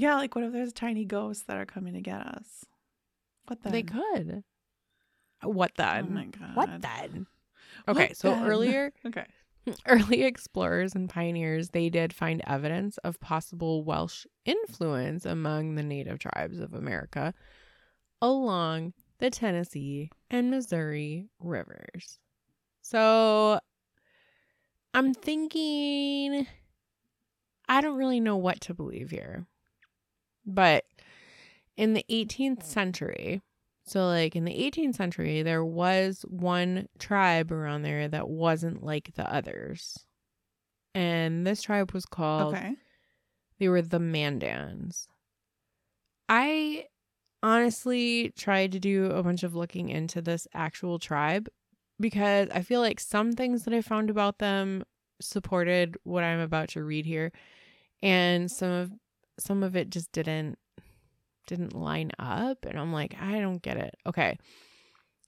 [0.00, 2.64] Yeah, like what if there's tiny ghosts that are coming to get us?
[3.46, 3.72] What then?
[3.72, 4.44] They could.
[5.42, 6.06] What oh then?
[6.08, 6.56] Oh my god.
[6.56, 7.26] What then?
[7.86, 8.46] Okay, What so then?
[8.46, 9.26] earlier Okay.
[9.86, 16.18] early explorers and pioneers they did find evidence of possible Welsh influence among the native
[16.18, 17.34] tribes of America
[18.22, 22.18] along the Tennessee and Missouri rivers.
[22.80, 23.60] So
[24.94, 26.46] I'm thinking
[27.68, 29.46] I don't really know what to believe here.
[30.44, 30.84] But
[31.76, 33.42] in the 18th century,
[33.86, 39.14] so like in the 18th century, there was one tribe around there that wasn't like
[39.14, 39.98] the others.
[40.94, 42.74] And this tribe was called Okay.
[43.58, 45.06] they were the Mandans.
[46.28, 46.86] I
[47.42, 51.48] honestly tried to do a bunch of looking into this actual tribe
[51.98, 54.84] because I feel like some things that I found about them
[55.20, 57.32] supported what I'm about to read here
[58.02, 58.92] and some of
[59.40, 60.58] some of it just didn't
[61.46, 63.94] didn't line up and I'm like I don't get it.
[64.06, 64.38] Okay.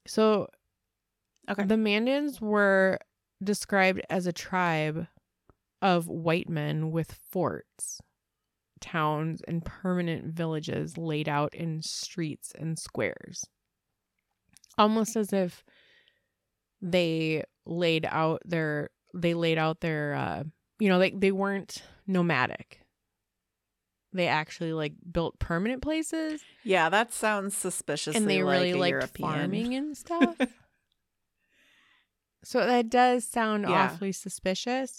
[0.07, 0.49] So
[1.51, 1.65] Okay.
[1.65, 2.99] the Mandans were
[3.43, 5.09] described as a tribe
[5.81, 8.01] of white men with forts,
[8.81, 13.45] towns, and permanent villages laid out in streets and squares.
[14.79, 15.65] Almost as if
[16.81, 20.45] they laid out their they laid out their uh
[20.79, 22.82] you know, like they weren't nomadic.
[24.13, 28.15] They actually like built permanent places Yeah, that sounds suspicious.
[28.17, 29.31] and they like really European.
[29.31, 30.37] farming and stuff.
[32.45, 33.85] so that does sound Yeah.
[33.87, 34.99] awfully suspicious.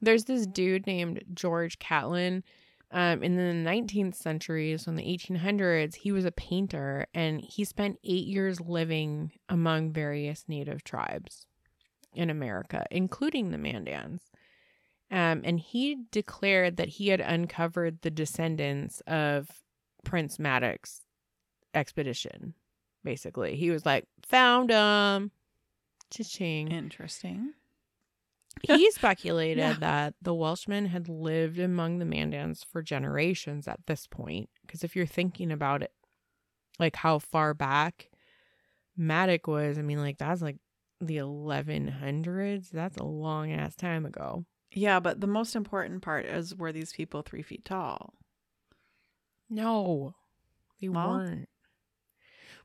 [0.00, 2.44] There's this dude named George Catlin.
[2.90, 7.62] Um, in the 19th century, so in the 1800s, he was a painter and he
[7.64, 11.44] spent eight years living among various native tribes
[12.14, 14.20] in America, including the Mandans.
[15.10, 19.48] Um, and he declared that he had uncovered the descendants of
[20.04, 21.00] Prince Madoc's
[21.74, 22.54] expedition.
[23.04, 25.30] Basically, he was like, "Found them."
[26.10, 26.68] Cha-ching.
[26.72, 27.52] Interesting.
[28.62, 29.72] He speculated Yeah.
[29.74, 34.48] that the Welshmen had lived among the Mandans for generations at this point.
[34.66, 35.92] Because if you're thinking about it,
[36.78, 38.08] like how far back
[38.96, 40.56] Maddox was, I mean, like that's like
[41.00, 42.70] the 1100s.
[42.70, 44.44] That's a long ass time ago.
[44.72, 48.14] Yeah, but the most important part is were these people three feet tall?
[49.48, 50.14] No,
[50.80, 51.48] they Well- weren't.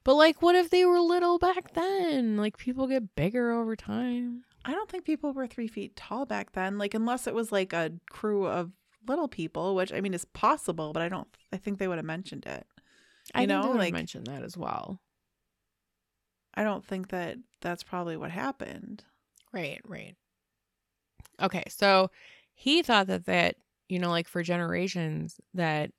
[0.03, 2.35] But like, what if they were little back then?
[2.35, 4.43] Like, people get bigger over time.
[4.65, 6.77] I don't think people were three feet tall back then.
[6.77, 8.71] Like unless it was like a crew of
[9.07, 11.27] little people, which I mean is possible, but I don't.
[11.53, 12.65] I think they would have mentioned it.
[13.33, 14.99] I You think know, like- mention that as well.
[16.53, 19.03] I don't think that that's probably what happened.
[19.53, 20.15] Right, right.
[21.43, 22.09] Okay, so
[22.53, 23.55] he thought that that
[23.89, 25.91] you know, like for generations, that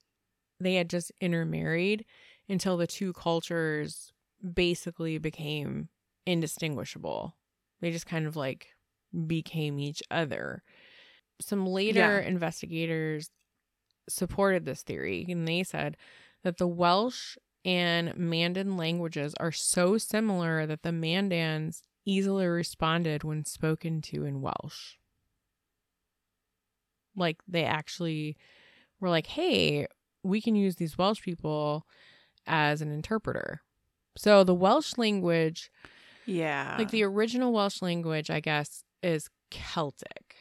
[0.61, 2.04] they had just intermarried
[2.48, 4.12] until the two cultures
[4.54, 5.88] basically became
[6.26, 7.37] indistinguishable.
[7.80, 8.68] They just kind of like
[9.26, 10.62] became each other.
[11.40, 12.28] Some later Yeah.
[12.28, 13.30] investigators
[14.09, 15.96] supported this theory, and they said
[16.44, 23.44] that the Welsh and Mandan languages are so similar that the Mandans easily responded when
[23.44, 24.96] spoken to in Welsh.
[27.16, 28.37] Like they actually
[29.00, 29.87] were like, hey,
[30.22, 31.87] we can use these Welsh people
[32.46, 33.61] as an interpreter.
[34.16, 35.70] So the Welsh language,
[36.27, 36.77] Yeah.
[36.79, 40.37] like the original Welsh language, I guess, is Celtic.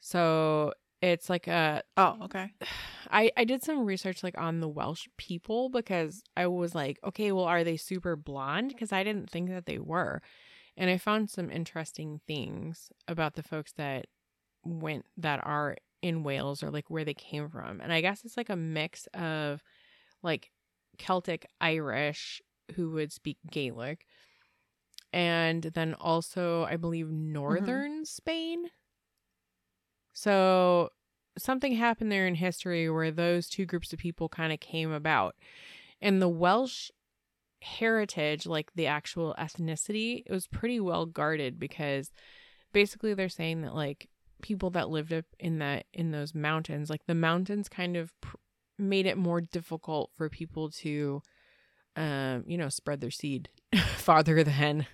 [0.00, 0.72] So
[1.02, 2.52] it's like a oh, okay.
[3.10, 7.30] I, I did some research like on the Welsh people because I was like, okay,
[7.32, 8.70] well, are they super blonde?
[8.70, 10.22] Because I didn't think that they were.
[10.76, 14.06] And I found some interesting things about the folks that
[14.66, 17.80] went that are in Wales or like where they came from.
[17.80, 19.62] And I guess it's like a mix of
[20.22, 20.50] like
[20.98, 22.42] Celtic Irish
[22.74, 24.06] who would speak Gaelic
[25.12, 27.32] and then also I believe mm-hmm.
[27.32, 28.66] northern Spain.
[30.12, 30.90] So
[31.38, 35.36] something happened there in history where those two groups of people kind of came about.
[36.00, 36.90] And the Welsh
[37.62, 42.10] heritage, like the actual ethnicity, it was pretty well guarded because
[42.72, 44.08] basically they're saying that like
[44.42, 48.36] people that lived up in that in those mountains, like the mountains kind of pr-
[48.78, 51.22] made it more difficult for people to,
[51.96, 53.48] um, you know, spread their seed
[53.96, 54.86] farther than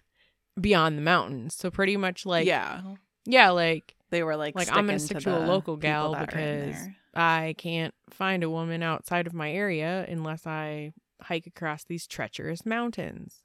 [0.60, 1.54] beyond the mountains.
[1.54, 2.82] So pretty much like, yeah,
[3.24, 6.34] yeah, like they were like, Like, I'm gonna stick to a the local gal that
[6.34, 11.46] are in because- I can't find a woman outside of my area unless I hike
[11.46, 13.42] across these treacherous mountains.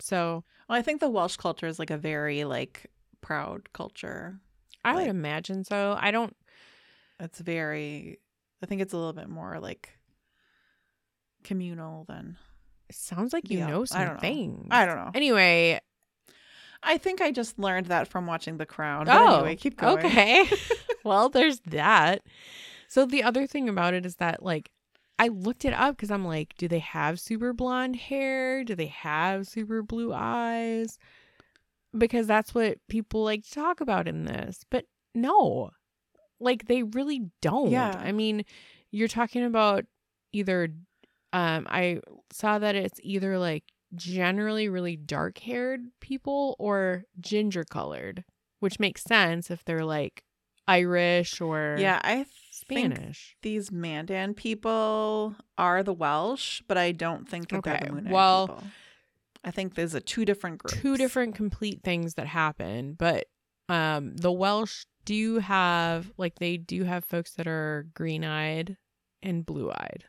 [0.00, 4.40] So Well, I think the Welsh culture is like a very like proud culture.
[4.84, 5.96] I would imagine so.
[5.98, 6.36] I don't.
[7.20, 8.18] It's very.
[8.62, 9.90] I think it's a little bit more like
[11.42, 12.36] communal than
[12.88, 14.20] It sounds like you Yeah, know I some don't know.
[14.20, 14.68] things.
[14.70, 15.10] I don't know.
[15.14, 15.80] Anyway,
[16.82, 19.06] I think I just learned that from watching The Crown.
[19.06, 20.04] But oh, anyway, keep going.
[20.06, 20.48] okay.
[21.04, 22.22] well, there's that.
[22.88, 24.70] So the other thing about it is that like
[25.18, 28.64] I looked it up because I'm like, do they have super blonde hair?
[28.64, 30.98] Do they have super blue eyes?
[31.96, 34.60] Because that's what people like to talk about in this.
[34.70, 35.70] But no,
[36.40, 37.70] like they really don't.
[37.70, 37.94] Yeah.
[37.98, 38.44] I mean,
[38.90, 39.84] you're talking about
[40.32, 40.70] either,
[41.32, 42.00] um, I
[42.32, 48.24] saw that it's either like generally really dark haired people or ginger colored,
[48.60, 50.24] which makes sense if they're like
[50.66, 52.24] Irish or Yeah, I
[52.66, 53.36] think Spanish.
[53.42, 58.12] these Mandan people are the Welsh, but I don't think that they're Okay, the Moon-eyed
[58.12, 58.64] well- people.
[59.44, 60.80] I think there's a two different groups.
[60.80, 63.26] two different complete things that happen but
[63.68, 68.76] um the welsh do have like they do have folks that are green-eyed
[69.22, 70.04] and blue-eyed.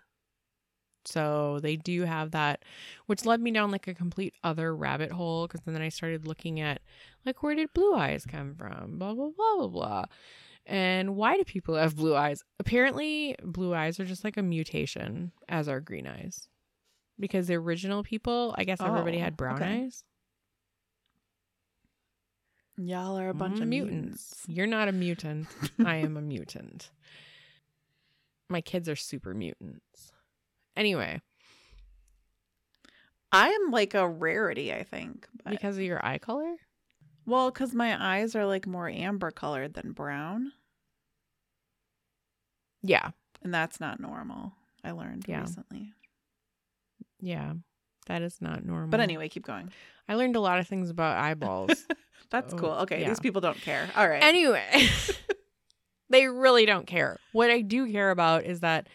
[1.05, 2.63] So they do have that
[3.05, 6.59] which led me down like a complete other rabbit hole because then i started looking
[6.59, 6.81] at
[7.25, 8.97] like where did blue eyes come from?
[8.97, 10.05] Blah blah blah blah blah.
[10.65, 12.43] And why do people have blue eyes?
[12.59, 16.47] Apparently blue eyes are just like a mutation as are green eyes
[17.19, 19.81] because the original people i guess everybody Oh, had brown okay.
[19.85, 20.03] eyes
[22.77, 23.93] Y'all are a bunch of mutants.
[23.93, 24.43] mutants.
[24.49, 25.47] You're not a mutant.
[25.85, 26.91] I am a mutant.
[28.49, 30.11] My kids are super mutants.
[30.75, 31.21] Anyway,
[33.31, 35.25] I am like a rarity, I think.
[35.43, 36.55] But, because of your eye color?
[37.25, 40.51] well, because my eyes are like more amber colored than brown,
[42.83, 43.11] Yeah.
[43.41, 44.51] and that's not normal.
[44.83, 45.39] I learned Yeah.
[45.41, 45.93] recently.
[47.19, 47.53] Yeah.
[48.07, 48.89] That is not normal.
[48.89, 49.71] But anyway, keep going.
[50.07, 51.85] I learned a lot of things about eyeballs.
[52.29, 52.71] That's Oh, cool.
[52.71, 53.09] Okay, yeah.
[53.09, 53.89] these people don't care.
[53.95, 54.23] All right.
[54.23, 54.87] anyway,
[56.09, 57.19] they really don't care.
[57.31, 58.87] What I do care about is that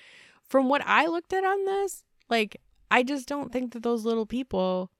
[0.48, 4.26] from what I looked at on this, like, I just don't think that those little
[4.26, 4.90] people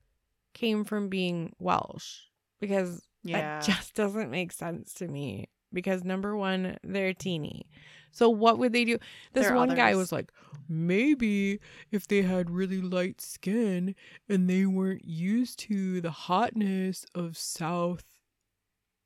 [0.54, 2.18] came from being Welsh
[2.60, 3.58] because yeah.
[3.58, 7.66] That just doesn't make sense to me because number one, they're teeny.
[8.12, 8.98] So what would they do?
[9.32, 10.32] This one guy was like,
[10.68, 13.94] maybe if they had really light skin
[14.28, 18.04] and they weren't used to the hotness of South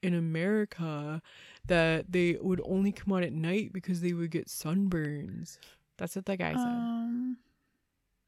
[0.02, 1.22] in America,
[1.66, 5.58] that they would only come out at night because they would get sunburns.
[5.96, 6.58] That's what the guy said.
[6.60, 7.36] um,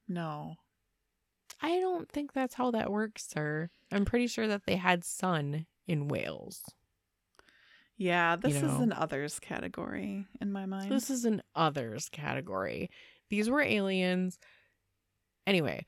[0.08, 0.56] no.
[1.60, 3.70] I don't think that's how that works, sir.
[3.90, 6.62] I'm pretty sure that they had sun in Wales.
[7.96, 8.68] Yeah, this know.
[8.68, 10.92] is an others category in my mind.
[10.92, 12.90] This is an others category.
[13.30, 14.38] These were aliens.
[15.46, 15.86] Anyway,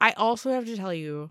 [0.00, 1.30] I also have to tell you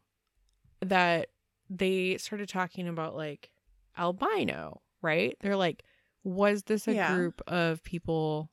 [0.81, 1.29] that
[1.69, 3.49] they started talking about like
[3.97, 5.35] albino, right?
[5.41, 5.83] They're like,
[6.23, 7.15] was this a Yeah.
[7.15, 8.49] group of people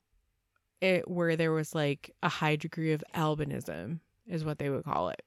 [0.81, 5.09] it, where there was like a high degree of albinism, is what they would call
[5.09, 5.21] it.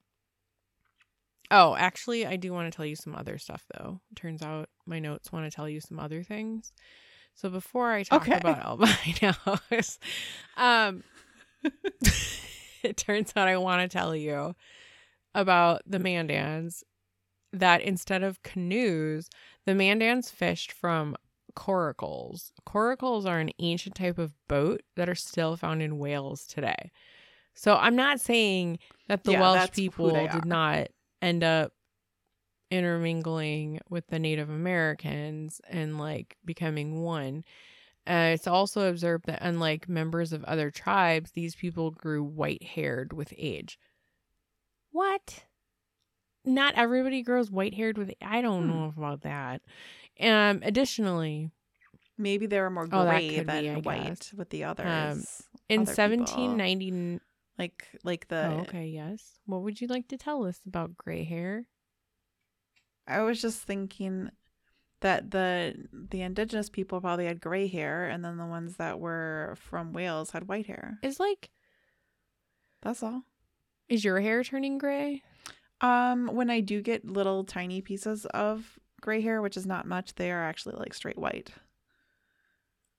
[1.50, 4.00] Oh, actually, I do want to tell you some other stuff though.
[4.14, 6.72] Turns out my notes want to tell you some other things.
[7.34, 8.36] So before I talk Okay.
[8.36, 9.98] about albinos,
[10.56, 11.04] um,
[12.82, 14.54] it turns out I want to tell you
[15.34, 16.82] about the Mandans
[17.52, 19.28] that instead of canoes,
[19.64, 21.16] the Mandans fished from
[21.54, 22.52] coracles.
[22.66, 26.90] Coracles are an ancient type of boat that are still found in Wales today.
[27.54, 30.88] So I'm not saying that the Yeah, Welsh people did not
[31.22, 31.72] end up
[32.70, 37.44] intermingling with the Native Americans and like becoming one.
[38.06, 43.12] Uh, it's also observed that unlike members of other tribes, these people grew white haired
[43.12, 43.78] with age.
[44.92, 45.44] What?
[46.44, 48.68] Not everybody grows white haired with I don't Hmm.
[48.70, 49.62] know about that.
[50.20, 51.50] Um additionally,
[52.20, 54.34] Maybe they were more Oh, gray be, than I white guess.
[54.34, 54.86] with the others.
[54.86, 55.24] Um,
[55.68, 56.24] in other people.
[56.24, 57.20] 1790
[57.58, 59.38] like like the Oh, okay, yes.
[59.46, 61.66] What would you like to tell us about gray hair?
[63.06, 64.30] I was just thinking
[65.00, 69.54] that the the indigenous people probably had gray hair and then the ones that were
[69.58, 70.98] from Wales had white hair.
[71.02, 71.50] Is like
[72.82, 73.22] That's all.
[73.88, 75.22] is your hair turning gray?
[75.80, 80.14] Um when I do get little tiny pieces of gray hair, which is not much,
[80.14, 81.50] they are actually like straight white.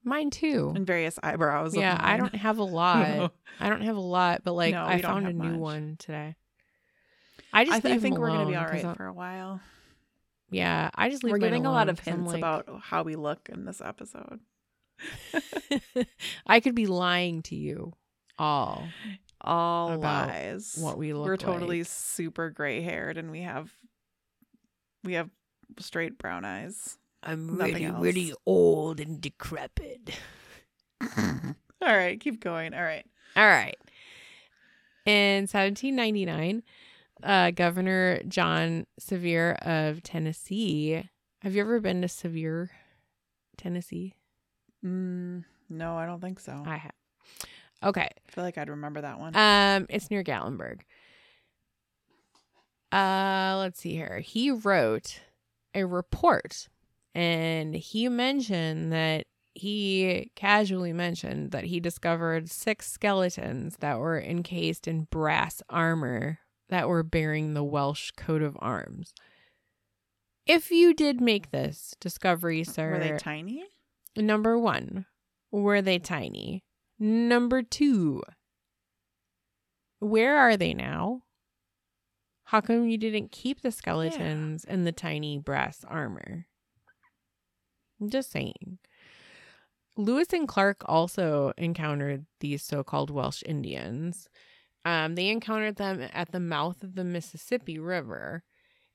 [0.02, 0.72] Mine too.
[0.74, 1.76] and various eyebrows.
[1.76, 3.32] Yeah, I don't have a lot.
[3.60, 5.58] I don't have a lot, but like No, I found a have new much.
[5.58, 6.36] one today.
[7.52, 9.60] I just I, th- I think we're gonna be all right for a while.
[10.50, 13.48] Yeah, I just leave We're giving a lot of hints like- about how we look
[13.52, 14.40] in this episode.
[16.46, 17.94] I could be lying to you
[18.38, 18.86] all
[19.40, 20.76] All lies.
[20.78, 21.86] what we look We're totally like.
[21.88, 23.70] super gray haired, and we have
[25.04, 25.30] we have
[25.78, 26.98] straight brown eyes.
[27.22, 28.02] I'm Nothing really, else.
[28.02, 30.10] really old and decrepit.
[31.02, 32.74] All right, keep going.
[32.74, 33.04] All right.
[33.36, 33.76] All right.
[35.06, 36.62] In 1799,
[37.22, 41.02] uh, Governor John Sevier of Tennessee.
[41.42, 42.70] Have you ever been to Sevier,
[43.56, 44.14] Tennessee?
[44.84, 46.62] Mm, no, I don't think so.
[46.66, 46.92] I I have.
[47.82, 48.08] Okay.
[48.28, 49.34] I feel like I'd remember that one.
[49.34, 50.80] Um, it's near Gatlinburg.
[52.92, 54.20] Uh, let's see here.
[54.20, 55.20] He wrote
[55.74, 56.68] a report
[57.14, 64.86] and he mentioned that he casually mentioned that he discovered six skeletons that were encased
[64.86, 66.38] in brass armor
[66.68, 69.12] that were bearing the Welsh coat of arms.
[70.46, 73.64] If you did make this discovery, sir, Were they tiny?
[74.16, 75.06] Number one,
[75.50, 76.64] were they tiny?
[76.98, 78.22] Number two,
[79.98, 81.22] where are they now?
[82.44, 86.46] How come you didn't keep the skeletons and the tiny brass armor?
[88.00, 88.78] I'm just saying.
[89.96, 94.28] Lewis and Clark also encountered these so called Welsh Indians.
[94.84, 98.44] Um, they encountered them at the mouth of the Mississippi River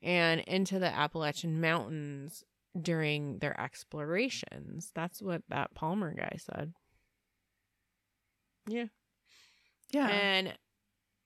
[0.02, 2.44] and into the Appalachian Mountains
[2.80, 4.92] during their explorations.
[4.96, 6.74] That's what that Palmer guy said.
[8.68, 8.86] Yeah.
[9.92, 10.08] Yeah.
[10.08, 10.58] And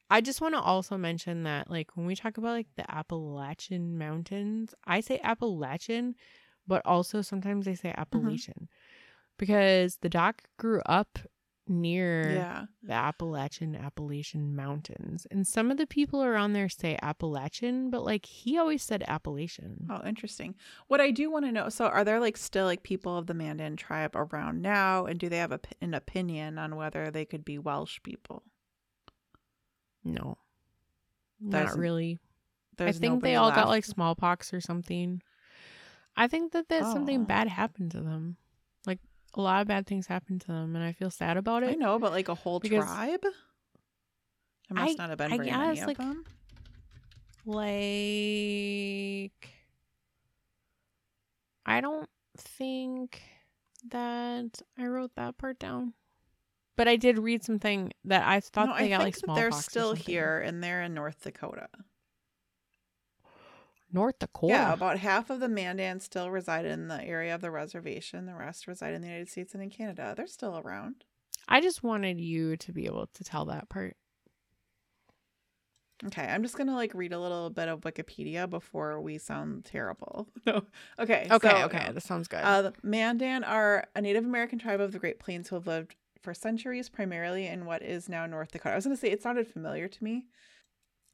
[0.10, 3.98] I just want to also mention that, like, when we talk about like the Appalachian
[3.98, 6.16] Mountains, I say Appalachian,
[6.70, 8.01] but also sometimes they say mm-hmm.
[8.01, 8.70] Appalachian
[9.38, 11.20] because the doc grew up
[11.67, 12.65] near yeah.
[12.84, 18.26] the Appalachian Appalachian Mountains, and some of the people around there say Appalachian, but like
[18.26, 19.88] he always said Appalachian.
[19.89, 20.55] Oh, interesting.
[20.88, 23.34] What I do want to know so, are there like still like people of the
[23.34, 25.05] Mandan tribe around now?
[25.05, 28.43] And do they have a, an opinion on whether they could be Welsh people?
[30.03, 30.38] No,
[31.39, 32.20] There's not really.
[32.80, 35.22] I think they all got like smallpox or something.
[36.20, 37.26] I think that that something Oh.
[37.26, 38.38] bad happened to them.
[38.86, 38.99] Like
[39.36, 41.70] a lot of bad things happened to them, and I feel sad about it.
[41.70, 43.22] I know, but like a whole tribe?
[43.22, 43.32] There
[44.72, 46.26] must I- not have been I very many guess, of like, them.
[47.45, 47.70] Like,
[51.65, 53.22] I don't think
[53.88, 55.93] that I wrote that part down,
[56.76, 59.20] but I did read something that I thought no, they I got think like that
[59.26, 59.41] smallpox.
[59.41, 60.05] they're still something.
[60.05, 61.70] here and they're in North Dakota.
[63.92, 64.54] North Dakota.
[64.54, 68.26] Yeah, about half of the Mandan still reside in the area of the reservation.
[68.26, 70.14] The rest reside in the United States and in Canada.
[70.16, 71.04] They're still around.
[71.48, 73.98] I just wanted you to be able to tell that part.
[76.06, 80.28] Okay, I'm just gonna like read a little bit of Wikipedia before we sound terrible.
[80.46, 80.64] No,
[80.98, 82.40] okay, Okay, so, okay, This sounds good.
[82.40, 85.96] Uh, the Mandan are a Native American tribe of the Great Plains who have lived
[86.22, 88.74] for centuries, primarily in what is now North Dakota.
[88.74, 90.28] I was gonna say it sounded familiar to me.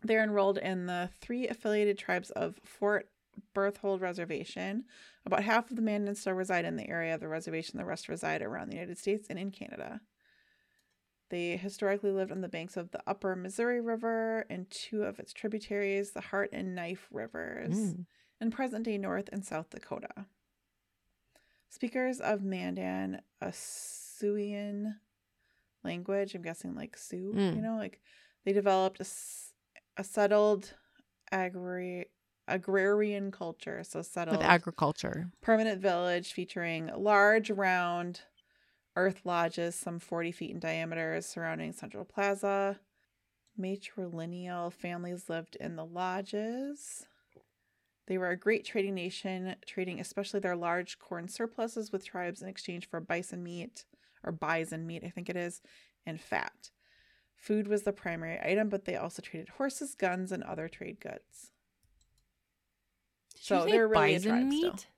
[0.05, 3.09] They're enrolled in the three affiliated tribes of Fort
[3.53, 4.85] Berthold Reservation.
[5.25, 7.79] About half of the Mandan still reside in the area of the reservation.
[7.79, 10.01] The rest reside around the United States and in Canada.
[11.29, 15.33] They historically lived on the banks of the upper Missouri River and two of its
[15.33, 18.05] tributaries, the Heart and Knife Rivers, Mm.
[18.41, 20.27] in present day North and South Dakota.
[21.69, 24.97] Speakers of Mandan, a Siouan
[25.83, 27.55] language, I'm guessing like Sioux, Mm.
[27.55, 27.99] you know, like
[28.43, 29.05] they developed a,
[29.97, 30.73] a settled
[31.31, 32.07] agri-
[32.47, 33.83] agrarian culture.
[33.83, 35.31] So settled With agriculture.
[35.41, 38.21] permanent village featuring large round
[38.97, 42.79] earth lodges some 40 feet in diameter surrounding central plaza
[43.59, 47.05] matrilineal families lived in the lodges
[48.07, 52.47] they were a great trading nation trading especially their large corn surpluses with tribes in
[52.47, 53.85] exchange for bison meat
[54.23, 55.61] or bison meat i think it is
[56.05, 56.71] and fat
[57.35, 61.51] food was the primary item but they also traded horses guns and other trade goods
[63.39, 64.79] So they're really a bison tribe meat.
[64.79, 64.89] still.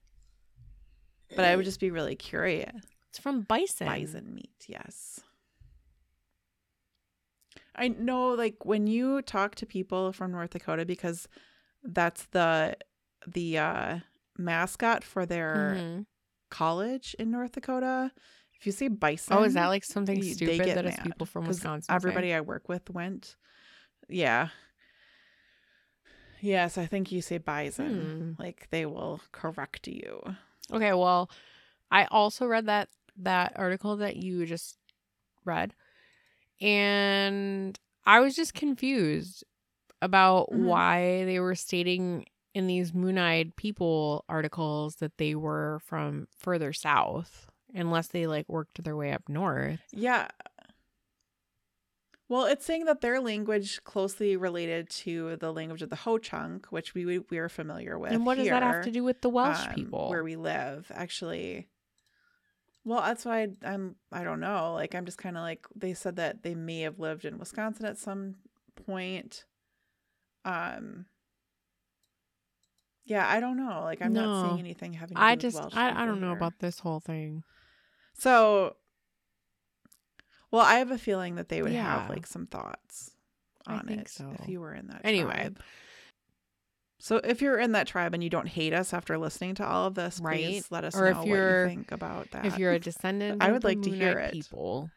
[1.36, 2.72] but i would just be really curious
[3.10, 3.88] It's from bison.
[3.88, 5.20] bison meat yes
[7.76, 11.28] i know like when you talk to people from north dakota because
[11.84, 12.76] that's the
[13.26, 14.00] the uh
[14.38, 16.06] mascot for their Mhm.
[16.50, 18.12] college in north dakota
[18.60, 21.26] if you say bison Oh, is that like something you- they stupid get that people
[21.26, 21.86] from Wisconsin?
[21.92, 21.96] say?
[21.96, 23.36] everybody i work with went
[24.10, 24.50] yeah
[26.42, 28.42] yes i think you say bison Hmm.
[28.42, 30.22] like they will correct you
[30.70, 31.30] Okay, well,
[31.90, 34.78] I also read that that article that you just
[35.46, 35.74] read.
[36.60, 39.46] And I was just confused
[40.02, 40.66] about Mhm.
[40.66, 46.74] why they were stating in these moon eyed people articles that they were from further
[46.74, 49.80] south, unless they like worked their way up north.
[49.92, 50.28] Yeah.
[52.30, 56.66] Well, it's saying that their language closely related to the language of the Ho Chunk,
[56.72, 58.12] which we we- we're familiar with.
[58.12, 60.10] and what does that have to do with the Welsh um, people?
[60.10, 60.92] where we live?
[60.94, 61.70] Actually,
[62.84, 63.96] well, that's why I, I'm.
[64.12, 64.74] I don't know.
[64.74, 67.86] Like, I'm just kind of like they said that they may have lived in Wisconsin
[67.86, 68.36] at some
[68.86, 69.46] point.
[70.44, 71.06] Um.
[73.06, 73.84] Yeah, I don't know.
[73.86, 75.16] Like, I'm not seeing anything having.
[75.16, 76.36] To I do with just Welsh I, I don't know here.
[76.38, 77.44] about this whole thing.
[78.18, 78.76] So,
[80.52, 83.12] well, I have a feeling that they would have like some thoughts
[83.68, 84.34] on it so.
[84.40, 85.34] if you were in that Anyway.
[85.34, 85.60] tribe.
[87.00, 89.86] So, if you're in that tribe and you don't hate us after listening to all
[89.86, 90.38] of this, Right.
[90.40, 92.46] please let us Or if know what you're- you think about that.
[92.46, 94.34] If you're a descendant, I of would the like to hear it.
[94.34, 94.90] People,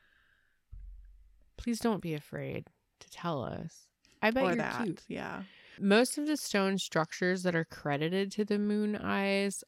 [1.58, 2.68] please don't be afraid
[3.00, 3.86] to tell us.
[4.22, 5.02] I bet or you're that, cute.
[5.08, 5.42] yeah,
[5.78, 9.62] Most of the stone structures that are credited to the moon eyes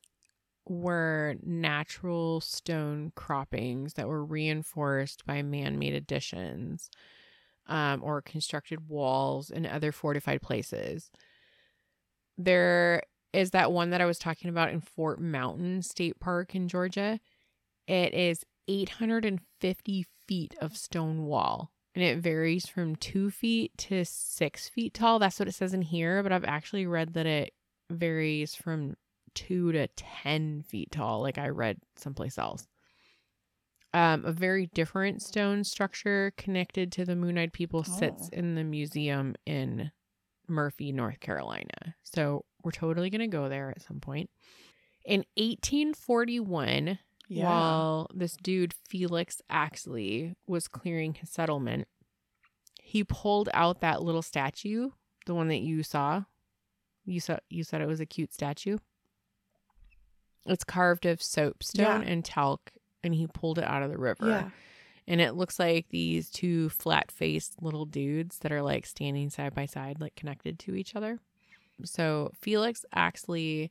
[0.69, 6.91] were natural stone croppings that were reinforced by man-made additions
[7.67, 11.11] um, or constructed walls and other fortified places.
[12.39, 13.03] There
[13.33, 17.19] is that one that I was talking about in Fort Mountain State Park in Georgia.
[17.87, 24.69] It is 850 feet of stone wall and it varies from two feet to six
[24.69, 25.19] feet tall.
[25.19, 27.53] That's what it says in here, but I've actually read that it
[27.91, 28.97] varies from
[29.35, 32.67] two to 10 feet tall, like I read someplace else.
[33.95, 38.37] Um, a very different stone structure connected to the Moon Eyed people sits Oh.
[38.39, 39.91] in the museum in
[40.49, 41.95] Murphy, North Carolina.
[42.03, 44.31] So we're totally going to go there at some point.
[45.05, 51.87] In 1841, yeah, while this dude Felix Axley was clearing his settlement,
[52.83, 54.91] he pulled out that little statue,
[55.27, 56.25] the one that you saw.
[57.05, 58.79] You saw you said it was a cute statue.
[60.47, 62.11] It's carved of soapstone Yeah.
[62.11, 62.73] and talc,
[63.05, 64.29] and he pulled it out of the river.
[64.29, 64.51] yeah,
[65.07, 69.55] And it looks like these two flat faced little dudes that are like standing side
[69.55, 71.19] by side, like connected to each other.
[71.85, 73.71] So Felix Axley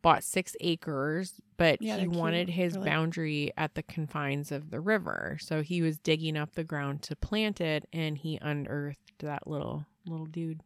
[0.00, 2.56] bought six acres, but Yeah, he wanted cute.
[2.56, 5.38] his like- boundary at the confines of the river.
[5.40, 9.86] So he was digging up the ground to plant it and he unearthed that little
[10.06, 10.60] little dude.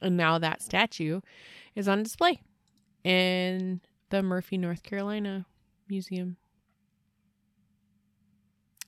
[0.00, 1.20] And now that statue
[1.74, 2.40] is on display
[3.02, 3.80] in
[4.10, 5.46] the Murphy, North Carolina
[5.88, 6.36] Museum.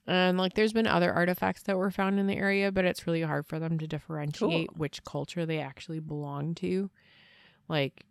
[0.07, 3.23] And like there's been other artifacts that were found in the area, but it's really
[3.23, 4.77] hard for them to differentiate Cool.
[4.77, 6.91] which culture they actually belong to.
[7.69, 8.03] Like,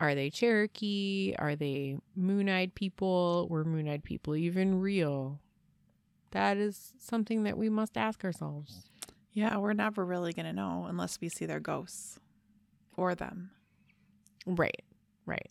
[0.00, 1.34] are they Cherokee?
[1.38, 3.46] Are they Moon Eyed people?
[3.50, 5.40] Were Moon Eyed people even real?
[6.30, 8.88] That is something that we must ask ourselves.
[9.32, 9.58] yeah.
[9.58, 12.18] We're never really gonna know unless we see their ghosts
[12.96, 13.50] or them.
[14.46, 14.84] Right,
[15.26, 15.50] right.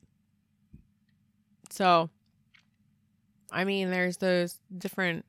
[1.75, 2.09] So,
[3.51, 5.25] I mean, there's those different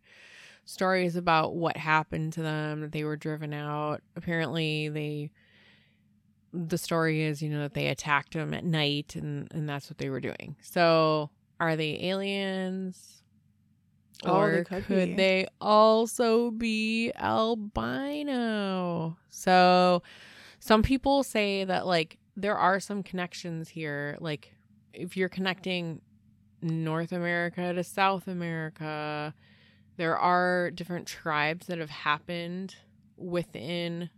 [0.65, 4.01] stories about what happened to them that they were driven out.
[4.15, 5.31] Apparently, they
[6.53, 9.99] the story is, you know, that they attacked them at night and and that's what
[9.99, 10.57] they were doing.
[10.63, 13.23] So, are they aliens?
[14.25, 19.19] Oh, Or they could, could they also be albino?
[19.29, 20.03] So,
[20.61, 24.53] some people say that like there are some connections here like
[24.93, 26.01] if you're connecting
[26.67, 29.35] north america to south america.
[29.97, 32.77] There are different tribes that have happened
[33.17, 34.11] within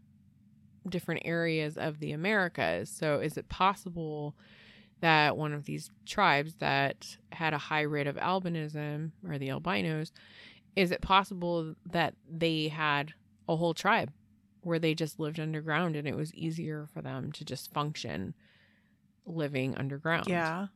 [0.88, 2.90] different areas of the americas.
[2.90, 4.34] So is it possible
[5.00, 10.12] that one of these tribes that had a high rate of albinism or the albinos
[10.76, 13.12] is it possible that they had
[13.48, 14.12] a whole tribe
[14.62, 18.34] where they just lived underground and it was easier for them to just function
[19.26, 20.28] living underground?
[20.28, 20.68] Yeah,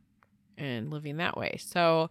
[0.63, 1.57] and living that way.
[1.59, 2.11] So,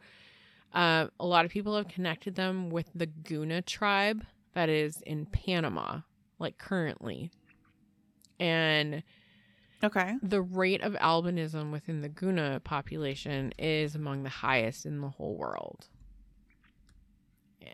[0.74, 4.24] uh, a lot of people have connected them with the Guna tribe
[4.54, 6.00] that is in Panama,
[6.40, 7.32] like currently.
[8.40, 9.04] And
[9.84, 10.16] okay.
[10.22, 15.36] the rate of albinism within the Guna population is among the highest in the whole
[15.36, 15.88] world.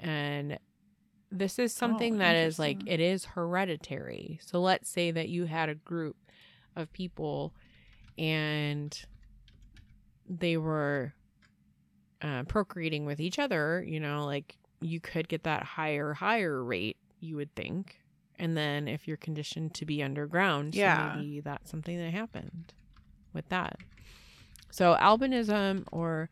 [0.01, 0.59] And
[1.31, 4.39] this is something Oh, that is like it is hereditary.
[4.41, 6.15] So let's say that you had a group
[6.75, 7.53] of people
[8.17, 8.97] and
[10.27, 11.13] they were
[12.21, 16.97] uh, procreating with each other, you know, like you could get that higher, higher rate,
[17.19, 17.97] you would think.
[18.39, 21.13] And then if you're conditioned to be underground, so Yeah.
[21.15, 22.73] maybe that's something that happened
[23.33, 23.77] with that.
[24.71, 26.29] So albinism or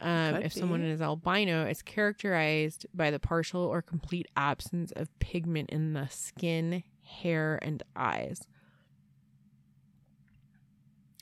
[0.00, 5.70] Um, if someone is albino, it's characterized by the partial or complete absence of pigment
[5.70, 8.46] in the skin, hair, and eyes.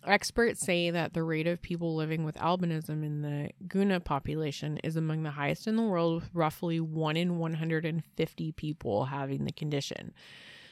[0.07, 4.97] Experts say that the rate of people living with albinism in the Guna population is
[4.97, 10.13] among the highest in the world, with roughly 1 in 150 people having the condition.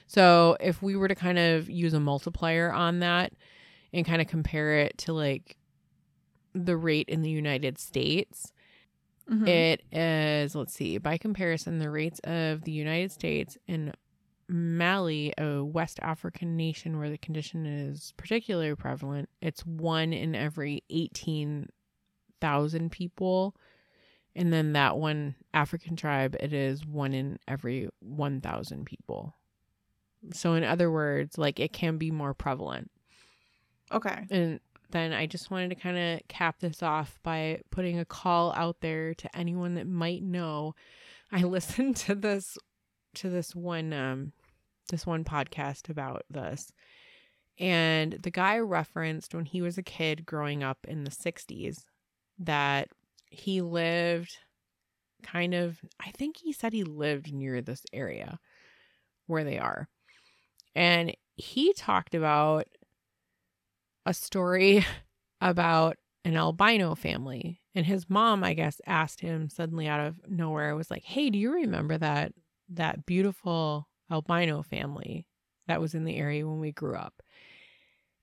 [0.06, 3.32] So, if we were to kind of use a multiplier on that
[3.92, 5.56] and kind of compare it to like
[6.54, 8.52] the rate in the United States,
[9.28, 9.48] Mhm.
[9.48, 13.94] it is, let's see, by comparison, the rates of the United States and
[14.48, 20.82] Mali, a West African nation where the condition is particularly prevalent, it's one in every
[20.90, 23.54] 18,000 people.
[24.36, 29.34] And then that one African tribe, it is one in every 1,000 people.
[30.32, 32.90] So, in other words, like it can be more prevalent.
[33.92, 34.26] okay.
[34.30, 38.52] And then I just wanted to kind of cap this off by putting a call
[38.56, 40.74] out there to anyone that might know.
[41.32, 42.56] I listened to this
[43.14, 44.32] to this one um
[44.90, 46.72] this one podcast about this.
[47.58, 51.84] And the guy referenced when he was a kid growing up in the 60s
[52.40, 52.88] that
[53.30, 54.36] he lived
[55.22, 58.38] kind of I think he said he lived near this area
[59.26, 59.88] where they are.
[60.74, 62.66] And he talked about
[64.04, 64.84] a story
[65.40, 67.60] about an albino family.
[67.74, 71.38] And his mom, I guess, asked him suddenly out of nowhere, was like, Hey, do
[71.38, 72.32] you remember that
[72.68, 75.26] that beautiful albino family
[75.66, 77.22] that was in the area when we grew up?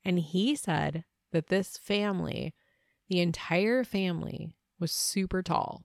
[0.03, 2.53] And he said that this family,
[3.09, 5.83] the entire family, was super tall.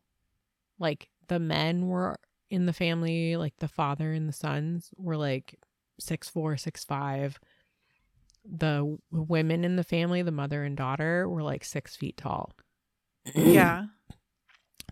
[0.79, 2.19] Like the men were
[2.51, 5.59] in the family, like the father and the sons were like
[5.99, 7.39] six four, six five
[8.49, 12.53] the women in the family, the mother and daughter, were like six feet tall.
[13.35, 13.87] Yeah.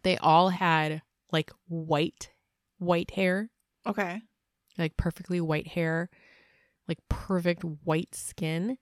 [0.03, 2.31] They all had like white,
[2.79, 3.51] white hair,
[3.87, 4.21] Okay.
[4.79, 6.11] like perfectly white hair,
[6.89, 8.79] like perfect white skin.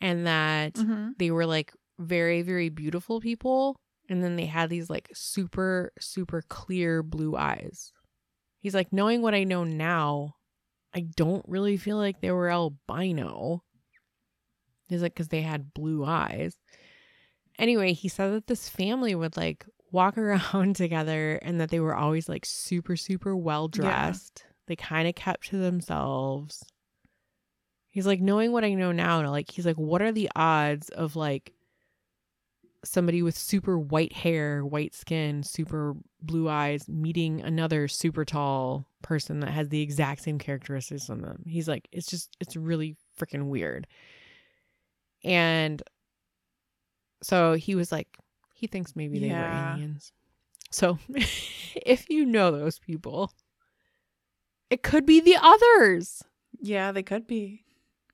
[0.00, 3.76] And that hmm they were like very, very beautiful people.
[4.08, 7.92] And then they had these like super, super clear blue eyes.
[8.60, 10.34] He's like, knowing what I know now,
[10.94, 13.62] I don't really feel like they were albino.
[14.88, 16.56] He's like, because they had blue eyes.
[17.58, 21.94] Anyway, he said that this family would like walk around together and that they were
[21.94, 24.44] always like super, super well dressed.
[24.66, 26.64] They kind of kept to themselves.
[27.90, 31.14] He's like, knowing what I know now, like, he's like, what are the odds of
[31.14, 31.52] like
[32.84, 39.40] somebody with super white hair, white skin, super blue eyes meeting another super tall person
[39.40, 41.44] that has the exact same characteristics on them?
[41.46, 43.86] He's like, it's just, it's really freaking weird.
[45.22, 45.82] And
[47.22, 48.18] so he was like,
[48.64, 49.40] he thinks maybe they Yeah.
[49.72, 50.12] were aliens.
[50.70, 50.98] So
[51.76, 53.30] if you know those people,
[54.70, 56.22] it could be the others.
[56.60, 57.64] Yeah, they could be.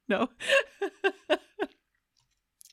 [0.08, 0.28] No.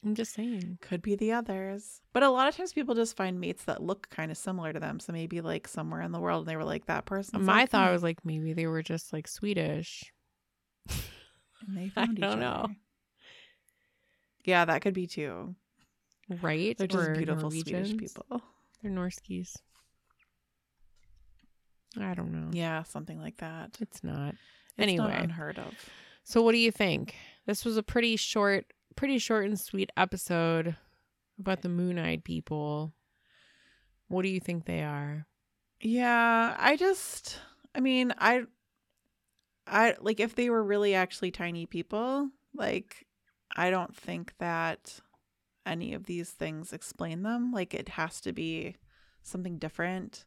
[0.04, 0.78] I'm just saying.
[0.82, 2.02] could be the others.
[2.14, 4.80] But a lot of times people just find mates that look kind of similar to
[4.80, 5.00] them.
[5.00, 7.44] So maybe like somewhere in the world and they were like that person.
[7.44, 10.04] My thought was like maybe they were just like Swedish.
[10.90, 12.48] and they I found each don't know.
[12.66, 12.76] other.
[14.46, 15.56] Yeah, that could be too.
[16.30, 16.78] Right?
[16.78, 18.42] They're just Or beautiful Swedish people.
[18.82, 19.56] They're Norskies.
[22.00, 22.50] I don't know.
[22.52, 23.78] Yeah, something like that.
[23.80, 24.36] It's not.
[24.78, 25.24] It's not Anyway.
[25.24, 25.74] unheard of.
[26.24, 27.16] So what do you think?
[27.46, 28.66] This was a pretty short,
[28.96, 30.76] pretty short and sweet episode
[31.40, 32.94] about the moon-eyed people.
[34.10, 35.26] What do you think they are?
[35.80, 37.40] Yeah, I just
[37.74, 38.44] I mean, I
[39.66, 43.06] I like if they were really actually tiny people, like
[43.56, 45.00] I don't think that
[45.68, 47.52] any of these things explain them.
[47.52, 48.76] Like it has to be
[49.22, 50.26] something different.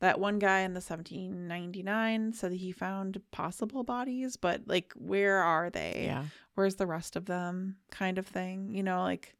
[0.00, 5.38] That one guy in the 1799 said that he found possible bodies, but like where
[5.38, 6.04] are they?
[6.06, 6.24] Yeah.
[6.54, 9.34] where's the rest of them kind of thing you know like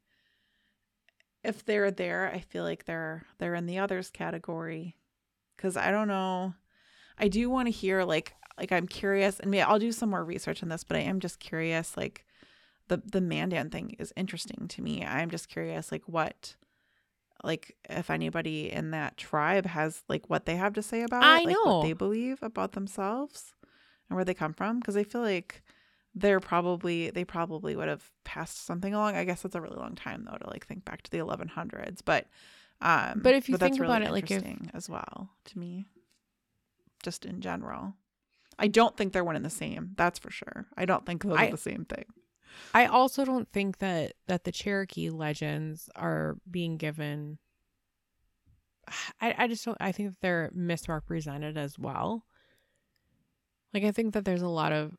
[1.45, 4.97] if they're there i feel like they're they're in the others category
[5.57, 6.53] because i don't know
[7.19, 10.25] i do want to hear like like i'm curious and maybe i'll do some more
[10.25, 12.25] research on this but i am just curious like
[12.89, 16.55] the the mandan thing is interesting to me i'm just curious like what
[17.45, 21.41] like if anybody in that tribe has like what they have to say about I
[21.41, 21.77] it like know.
[21.79, 23.55] what they believe about themselves
[24.09, 25.63] and where they come from because i feel like
[26.15, 29.17] they're probably they probably would have passed something along.
[29.17, 31.99] I guess that's a really long time though to like think back to the 1100s,
[32.03, 32.27] but
[32.81, 35.85] um But if you that's think about it, like, if- interesting as well to me
[37.03, 37.93] just in general.
[38.59, 39.91] I don't think they're one and the same.
[39.99, 40.65] That's for sure.
[40.75, 42.07] I don't think those I- are the same thing.
[42.75, 47.39] I also don't think that that the Cherokee legends are being given
[49.21, 52.25] I, I just don't I think that they're misrepresented as well.
[53.75, 54.97] Like I think that there's a lot of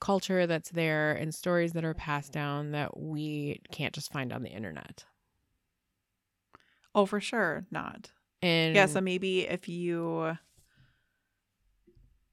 [0.00, 4.42] culture that's there and stories that are passed down that we can't just find on
[4.42, 5.04] the internet.
[6.94, 8.10] Oh, for sure, not.
[8.42, 10.36] And Yeah, so maybe if you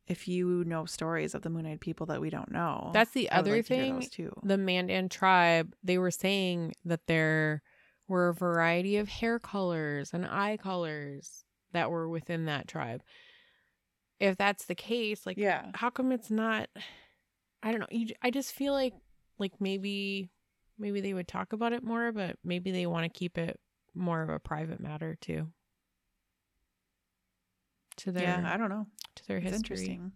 [0.10, 3.58] if you know stories of the Moon-Eyed people that we don't know, that's the other
[3.58, 4.08] like thing.
[4.44, 7.62] The Mandan tribe, they were saying that there
[8.08, 13.02] were a variety of hair colors and eye colors that were within that tribe.
[14.20, 16.68] If that's the case, like yeah, how come it's not
[17.64, 18.94] i don't know you, i just feel like
[19.38, 20.30] like maybe
[20.78, 23.60] maybe they would talk about it more but maybe they want to keep it
[23.96, 25.48] more of a private matter too
[28.00, 28.88] to their yeah, I don't know.
[29.16, 30.12] to their It's history interesting.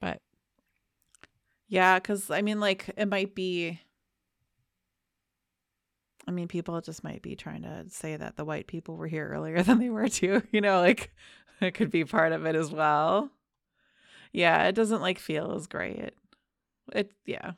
[0.00, 0.20] but
[1.68, 3.80] Yeah, because I mean, like, it might be.
[6.26, 9.28] I mean, people just might be trying to say that the white people were here
[9.28, 10.42] earlier than they were too.
[10.52, 11.12] You know, like,
[11.60, 13.30] it could be part of it as well.
[14.32, 16.14] Yeah, it doesn't like feel as great.
[16.92, 17.52] It, yeah.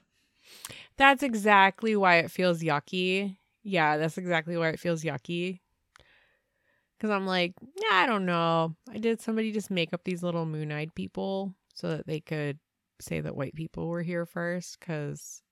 [0.96, 5.58] that's exactly why it feels yucky yeah that's exactly why it feels yucky
[6.98, 10.46] because i'm like yeah i don't know i did somebody just make up these little
[10.46, 12.58] moon-eyed people so that they could
[13.00, 15.42] say that white people were here first because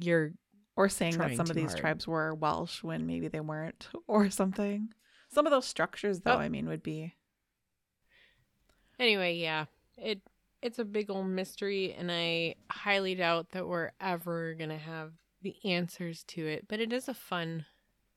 [0.00, 0.32] you're
[0.76, 1.78] Or saying that some of these hard.
[1.80, 4.90] tribes were Welsh when maybe they weren't, or something.
[5.30, 6.38] Some of those structures, though, Oh.
[6.38, 7.14] I mean, would be.
[8.98, 9.64] Anyway, yeah,
[9.96, 10.20] it
[10.60, 15.56] it's a big old mystery, and I highly doubt that we're ever gonna have the
[15.64, 16.66] answers to it.
[16.68, 17.64] But it is a fun,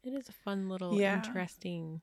[0.04, 1.16] it is a fun little Yeah.
[1.16, 2.02] interesting,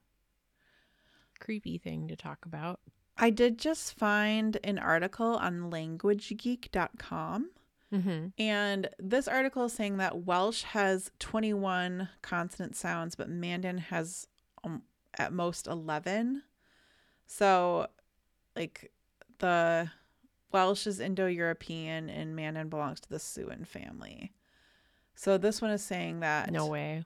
[1.43, 2.80] creepy thing to talk about.
[3.18, 7.51] I did just find an article on languagegeek.com.
[7.93, 8.26] Mm-hmm.
[8.38, 14.26] And this article is saying that Welsh has 21 consonant sounds, but Mandan has
[14.64, 14.82] um,
[15.18, 16.43] at most 11.
[17.26, 17.88] So,
[18.57, 18.90] like,
[19.38, 19.90] the
[20.53, 24.32] Welsh is Indo European and Mandan belongs to the Siouan family.
[25.14, 27.05] So, this one is saying that No way.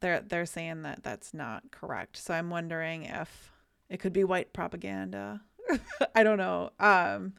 [0.00, 2.16] They're, they're saying that that's not correct.
[2.16, 3.52] So, I'm wondering if
[3.88, 5.40] it could be white propaganda.
[6.14, 6.70] I don't know.
[6.78, 7.34] Um,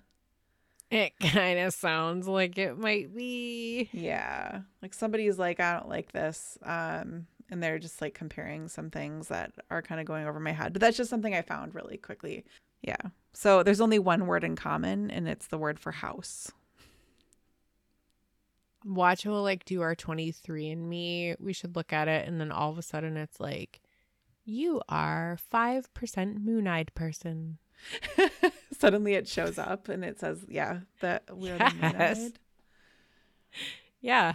[0.90, 3.90] It kind of sounds like it might be.
[3.94, 4.60] Yeah.
[4.82, 6.58] Like somebody's like, I don't like this.
[6.64, 10.52] Um, and they're just like comparing some things that are kind of going over my
[10.52, 10.74] head.
[10.74, 12.44] But that's just something I found really quickly.
[12.82, 12.98] Yeah.
[13.32, 16.52] So there's only one word in common, and it's the word for house.
[18.84, 21.36] Watch will like do our twenty three and me.
[21.40, 23.82] We should look at it, and then all of a sudden it's like,
[24.44, 27.58] you are five percent moon eyed person.
[28.80, 32.18] Suddenly it shows up and it says, yeah, that we're the Yes.
[32.20, 32.40] moon-eyed.
[34.02, 34.34] Yeah,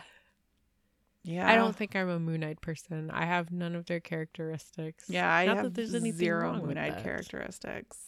[1.25, 1.49] Yeah.
[1.51, 3.11] I don't think I'm a moon eyed person.
[3.11, 5.07] I have none of their characteristics.
[5.09, 7.99] Yeah, I Not have that there's anything zero wrong moon-eyed characteristics.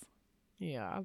[0.61, 1.01] Yeah.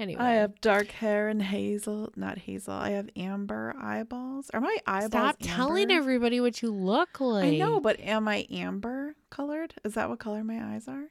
[0.00, 2.72] Anyway, I have dark hair and hazel, not hazel.
[2.72, 4.48] I have amber eyeballs.
[4.54, 7.44] Are my eyeballs stop telling everybody what you look like.
[7.44, 9.74] I know, but am I amber colored?
[9.84, 11.04] Is that what color my eyes are?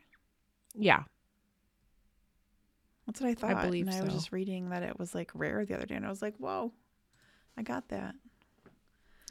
[0.76, 1.04] yeah,
[3.06, 3.56] That's what I thought.
[3.58, 5.96] I believe and I was just reading that it was like rare the other day,
[5.96, 6.74] and I was like, "Whoa,
[7.58, 8.16] I got that."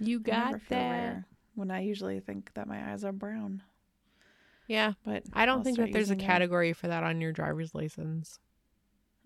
[0.01, 0.91] you got feel that.
[0.91, 3.63] rare when I usually think that my eyes are brown.
[4.69, 6.21] Yeah, But I don't I'll think that there's a it.
[6.21, 8.39] category for that on your driver's license.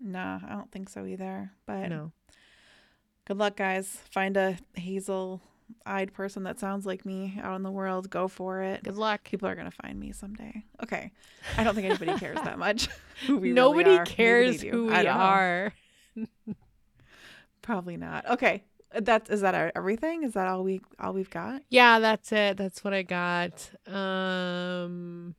[0.05, 1.51] Nah, I don't think so either.
[1.65, 2.11] But No.
[3.25, 3.87] good luck, guys.
[4.11, 8.09] Find a hazel-eyed person that sounds like me out in the world.
[8.09, 8.83] Go for it.
[8.83, 9.23] Good luck.
[9.23, 10.65] People are gonna find me someday.
[10.83, 11.11] Okay,
[11.57, 12.89] I don't think anybody cares that much.
[13.29, 14.05] really Nobody are.
[14.05, 15.73] Cares who we are.
[17.61, 18.29] Probably not.
[18.31, 20.23] Okay, that's is that everything?
[20.23, 21.61] Is that all we all we've got?
[21.69, 22.57] Yeah, that's it.
[22.57, 23.69] That's what I got.
[23.87, 25.35] Um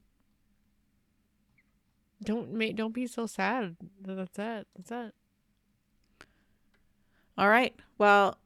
[2.24, 3.76] Don't make don't be so sad.
[4.00, 4.66] That's it.
[4.76, 5.14] That's it.
[7.36, 7.74] All right.
[7.98, 8.38] Well,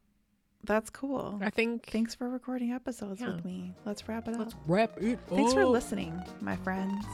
[0.63, 1.39] that's cool.
[1.41, 3.35] I think Thanks for recording episodes Yeah.
[3.35, 3.73] with me.
[3.85, 4.39] Let's wrap it up.
[4.39, 7.05] let's wrap it Thanks for listening, my friends.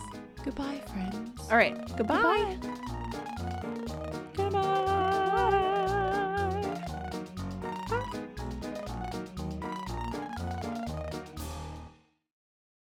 [0.43, 1.41] Goodbye, friends.
[1.51, 1.75] All right.
[1.97, 2.57] Goodbye.
[4.35, 4.91] Goodbye.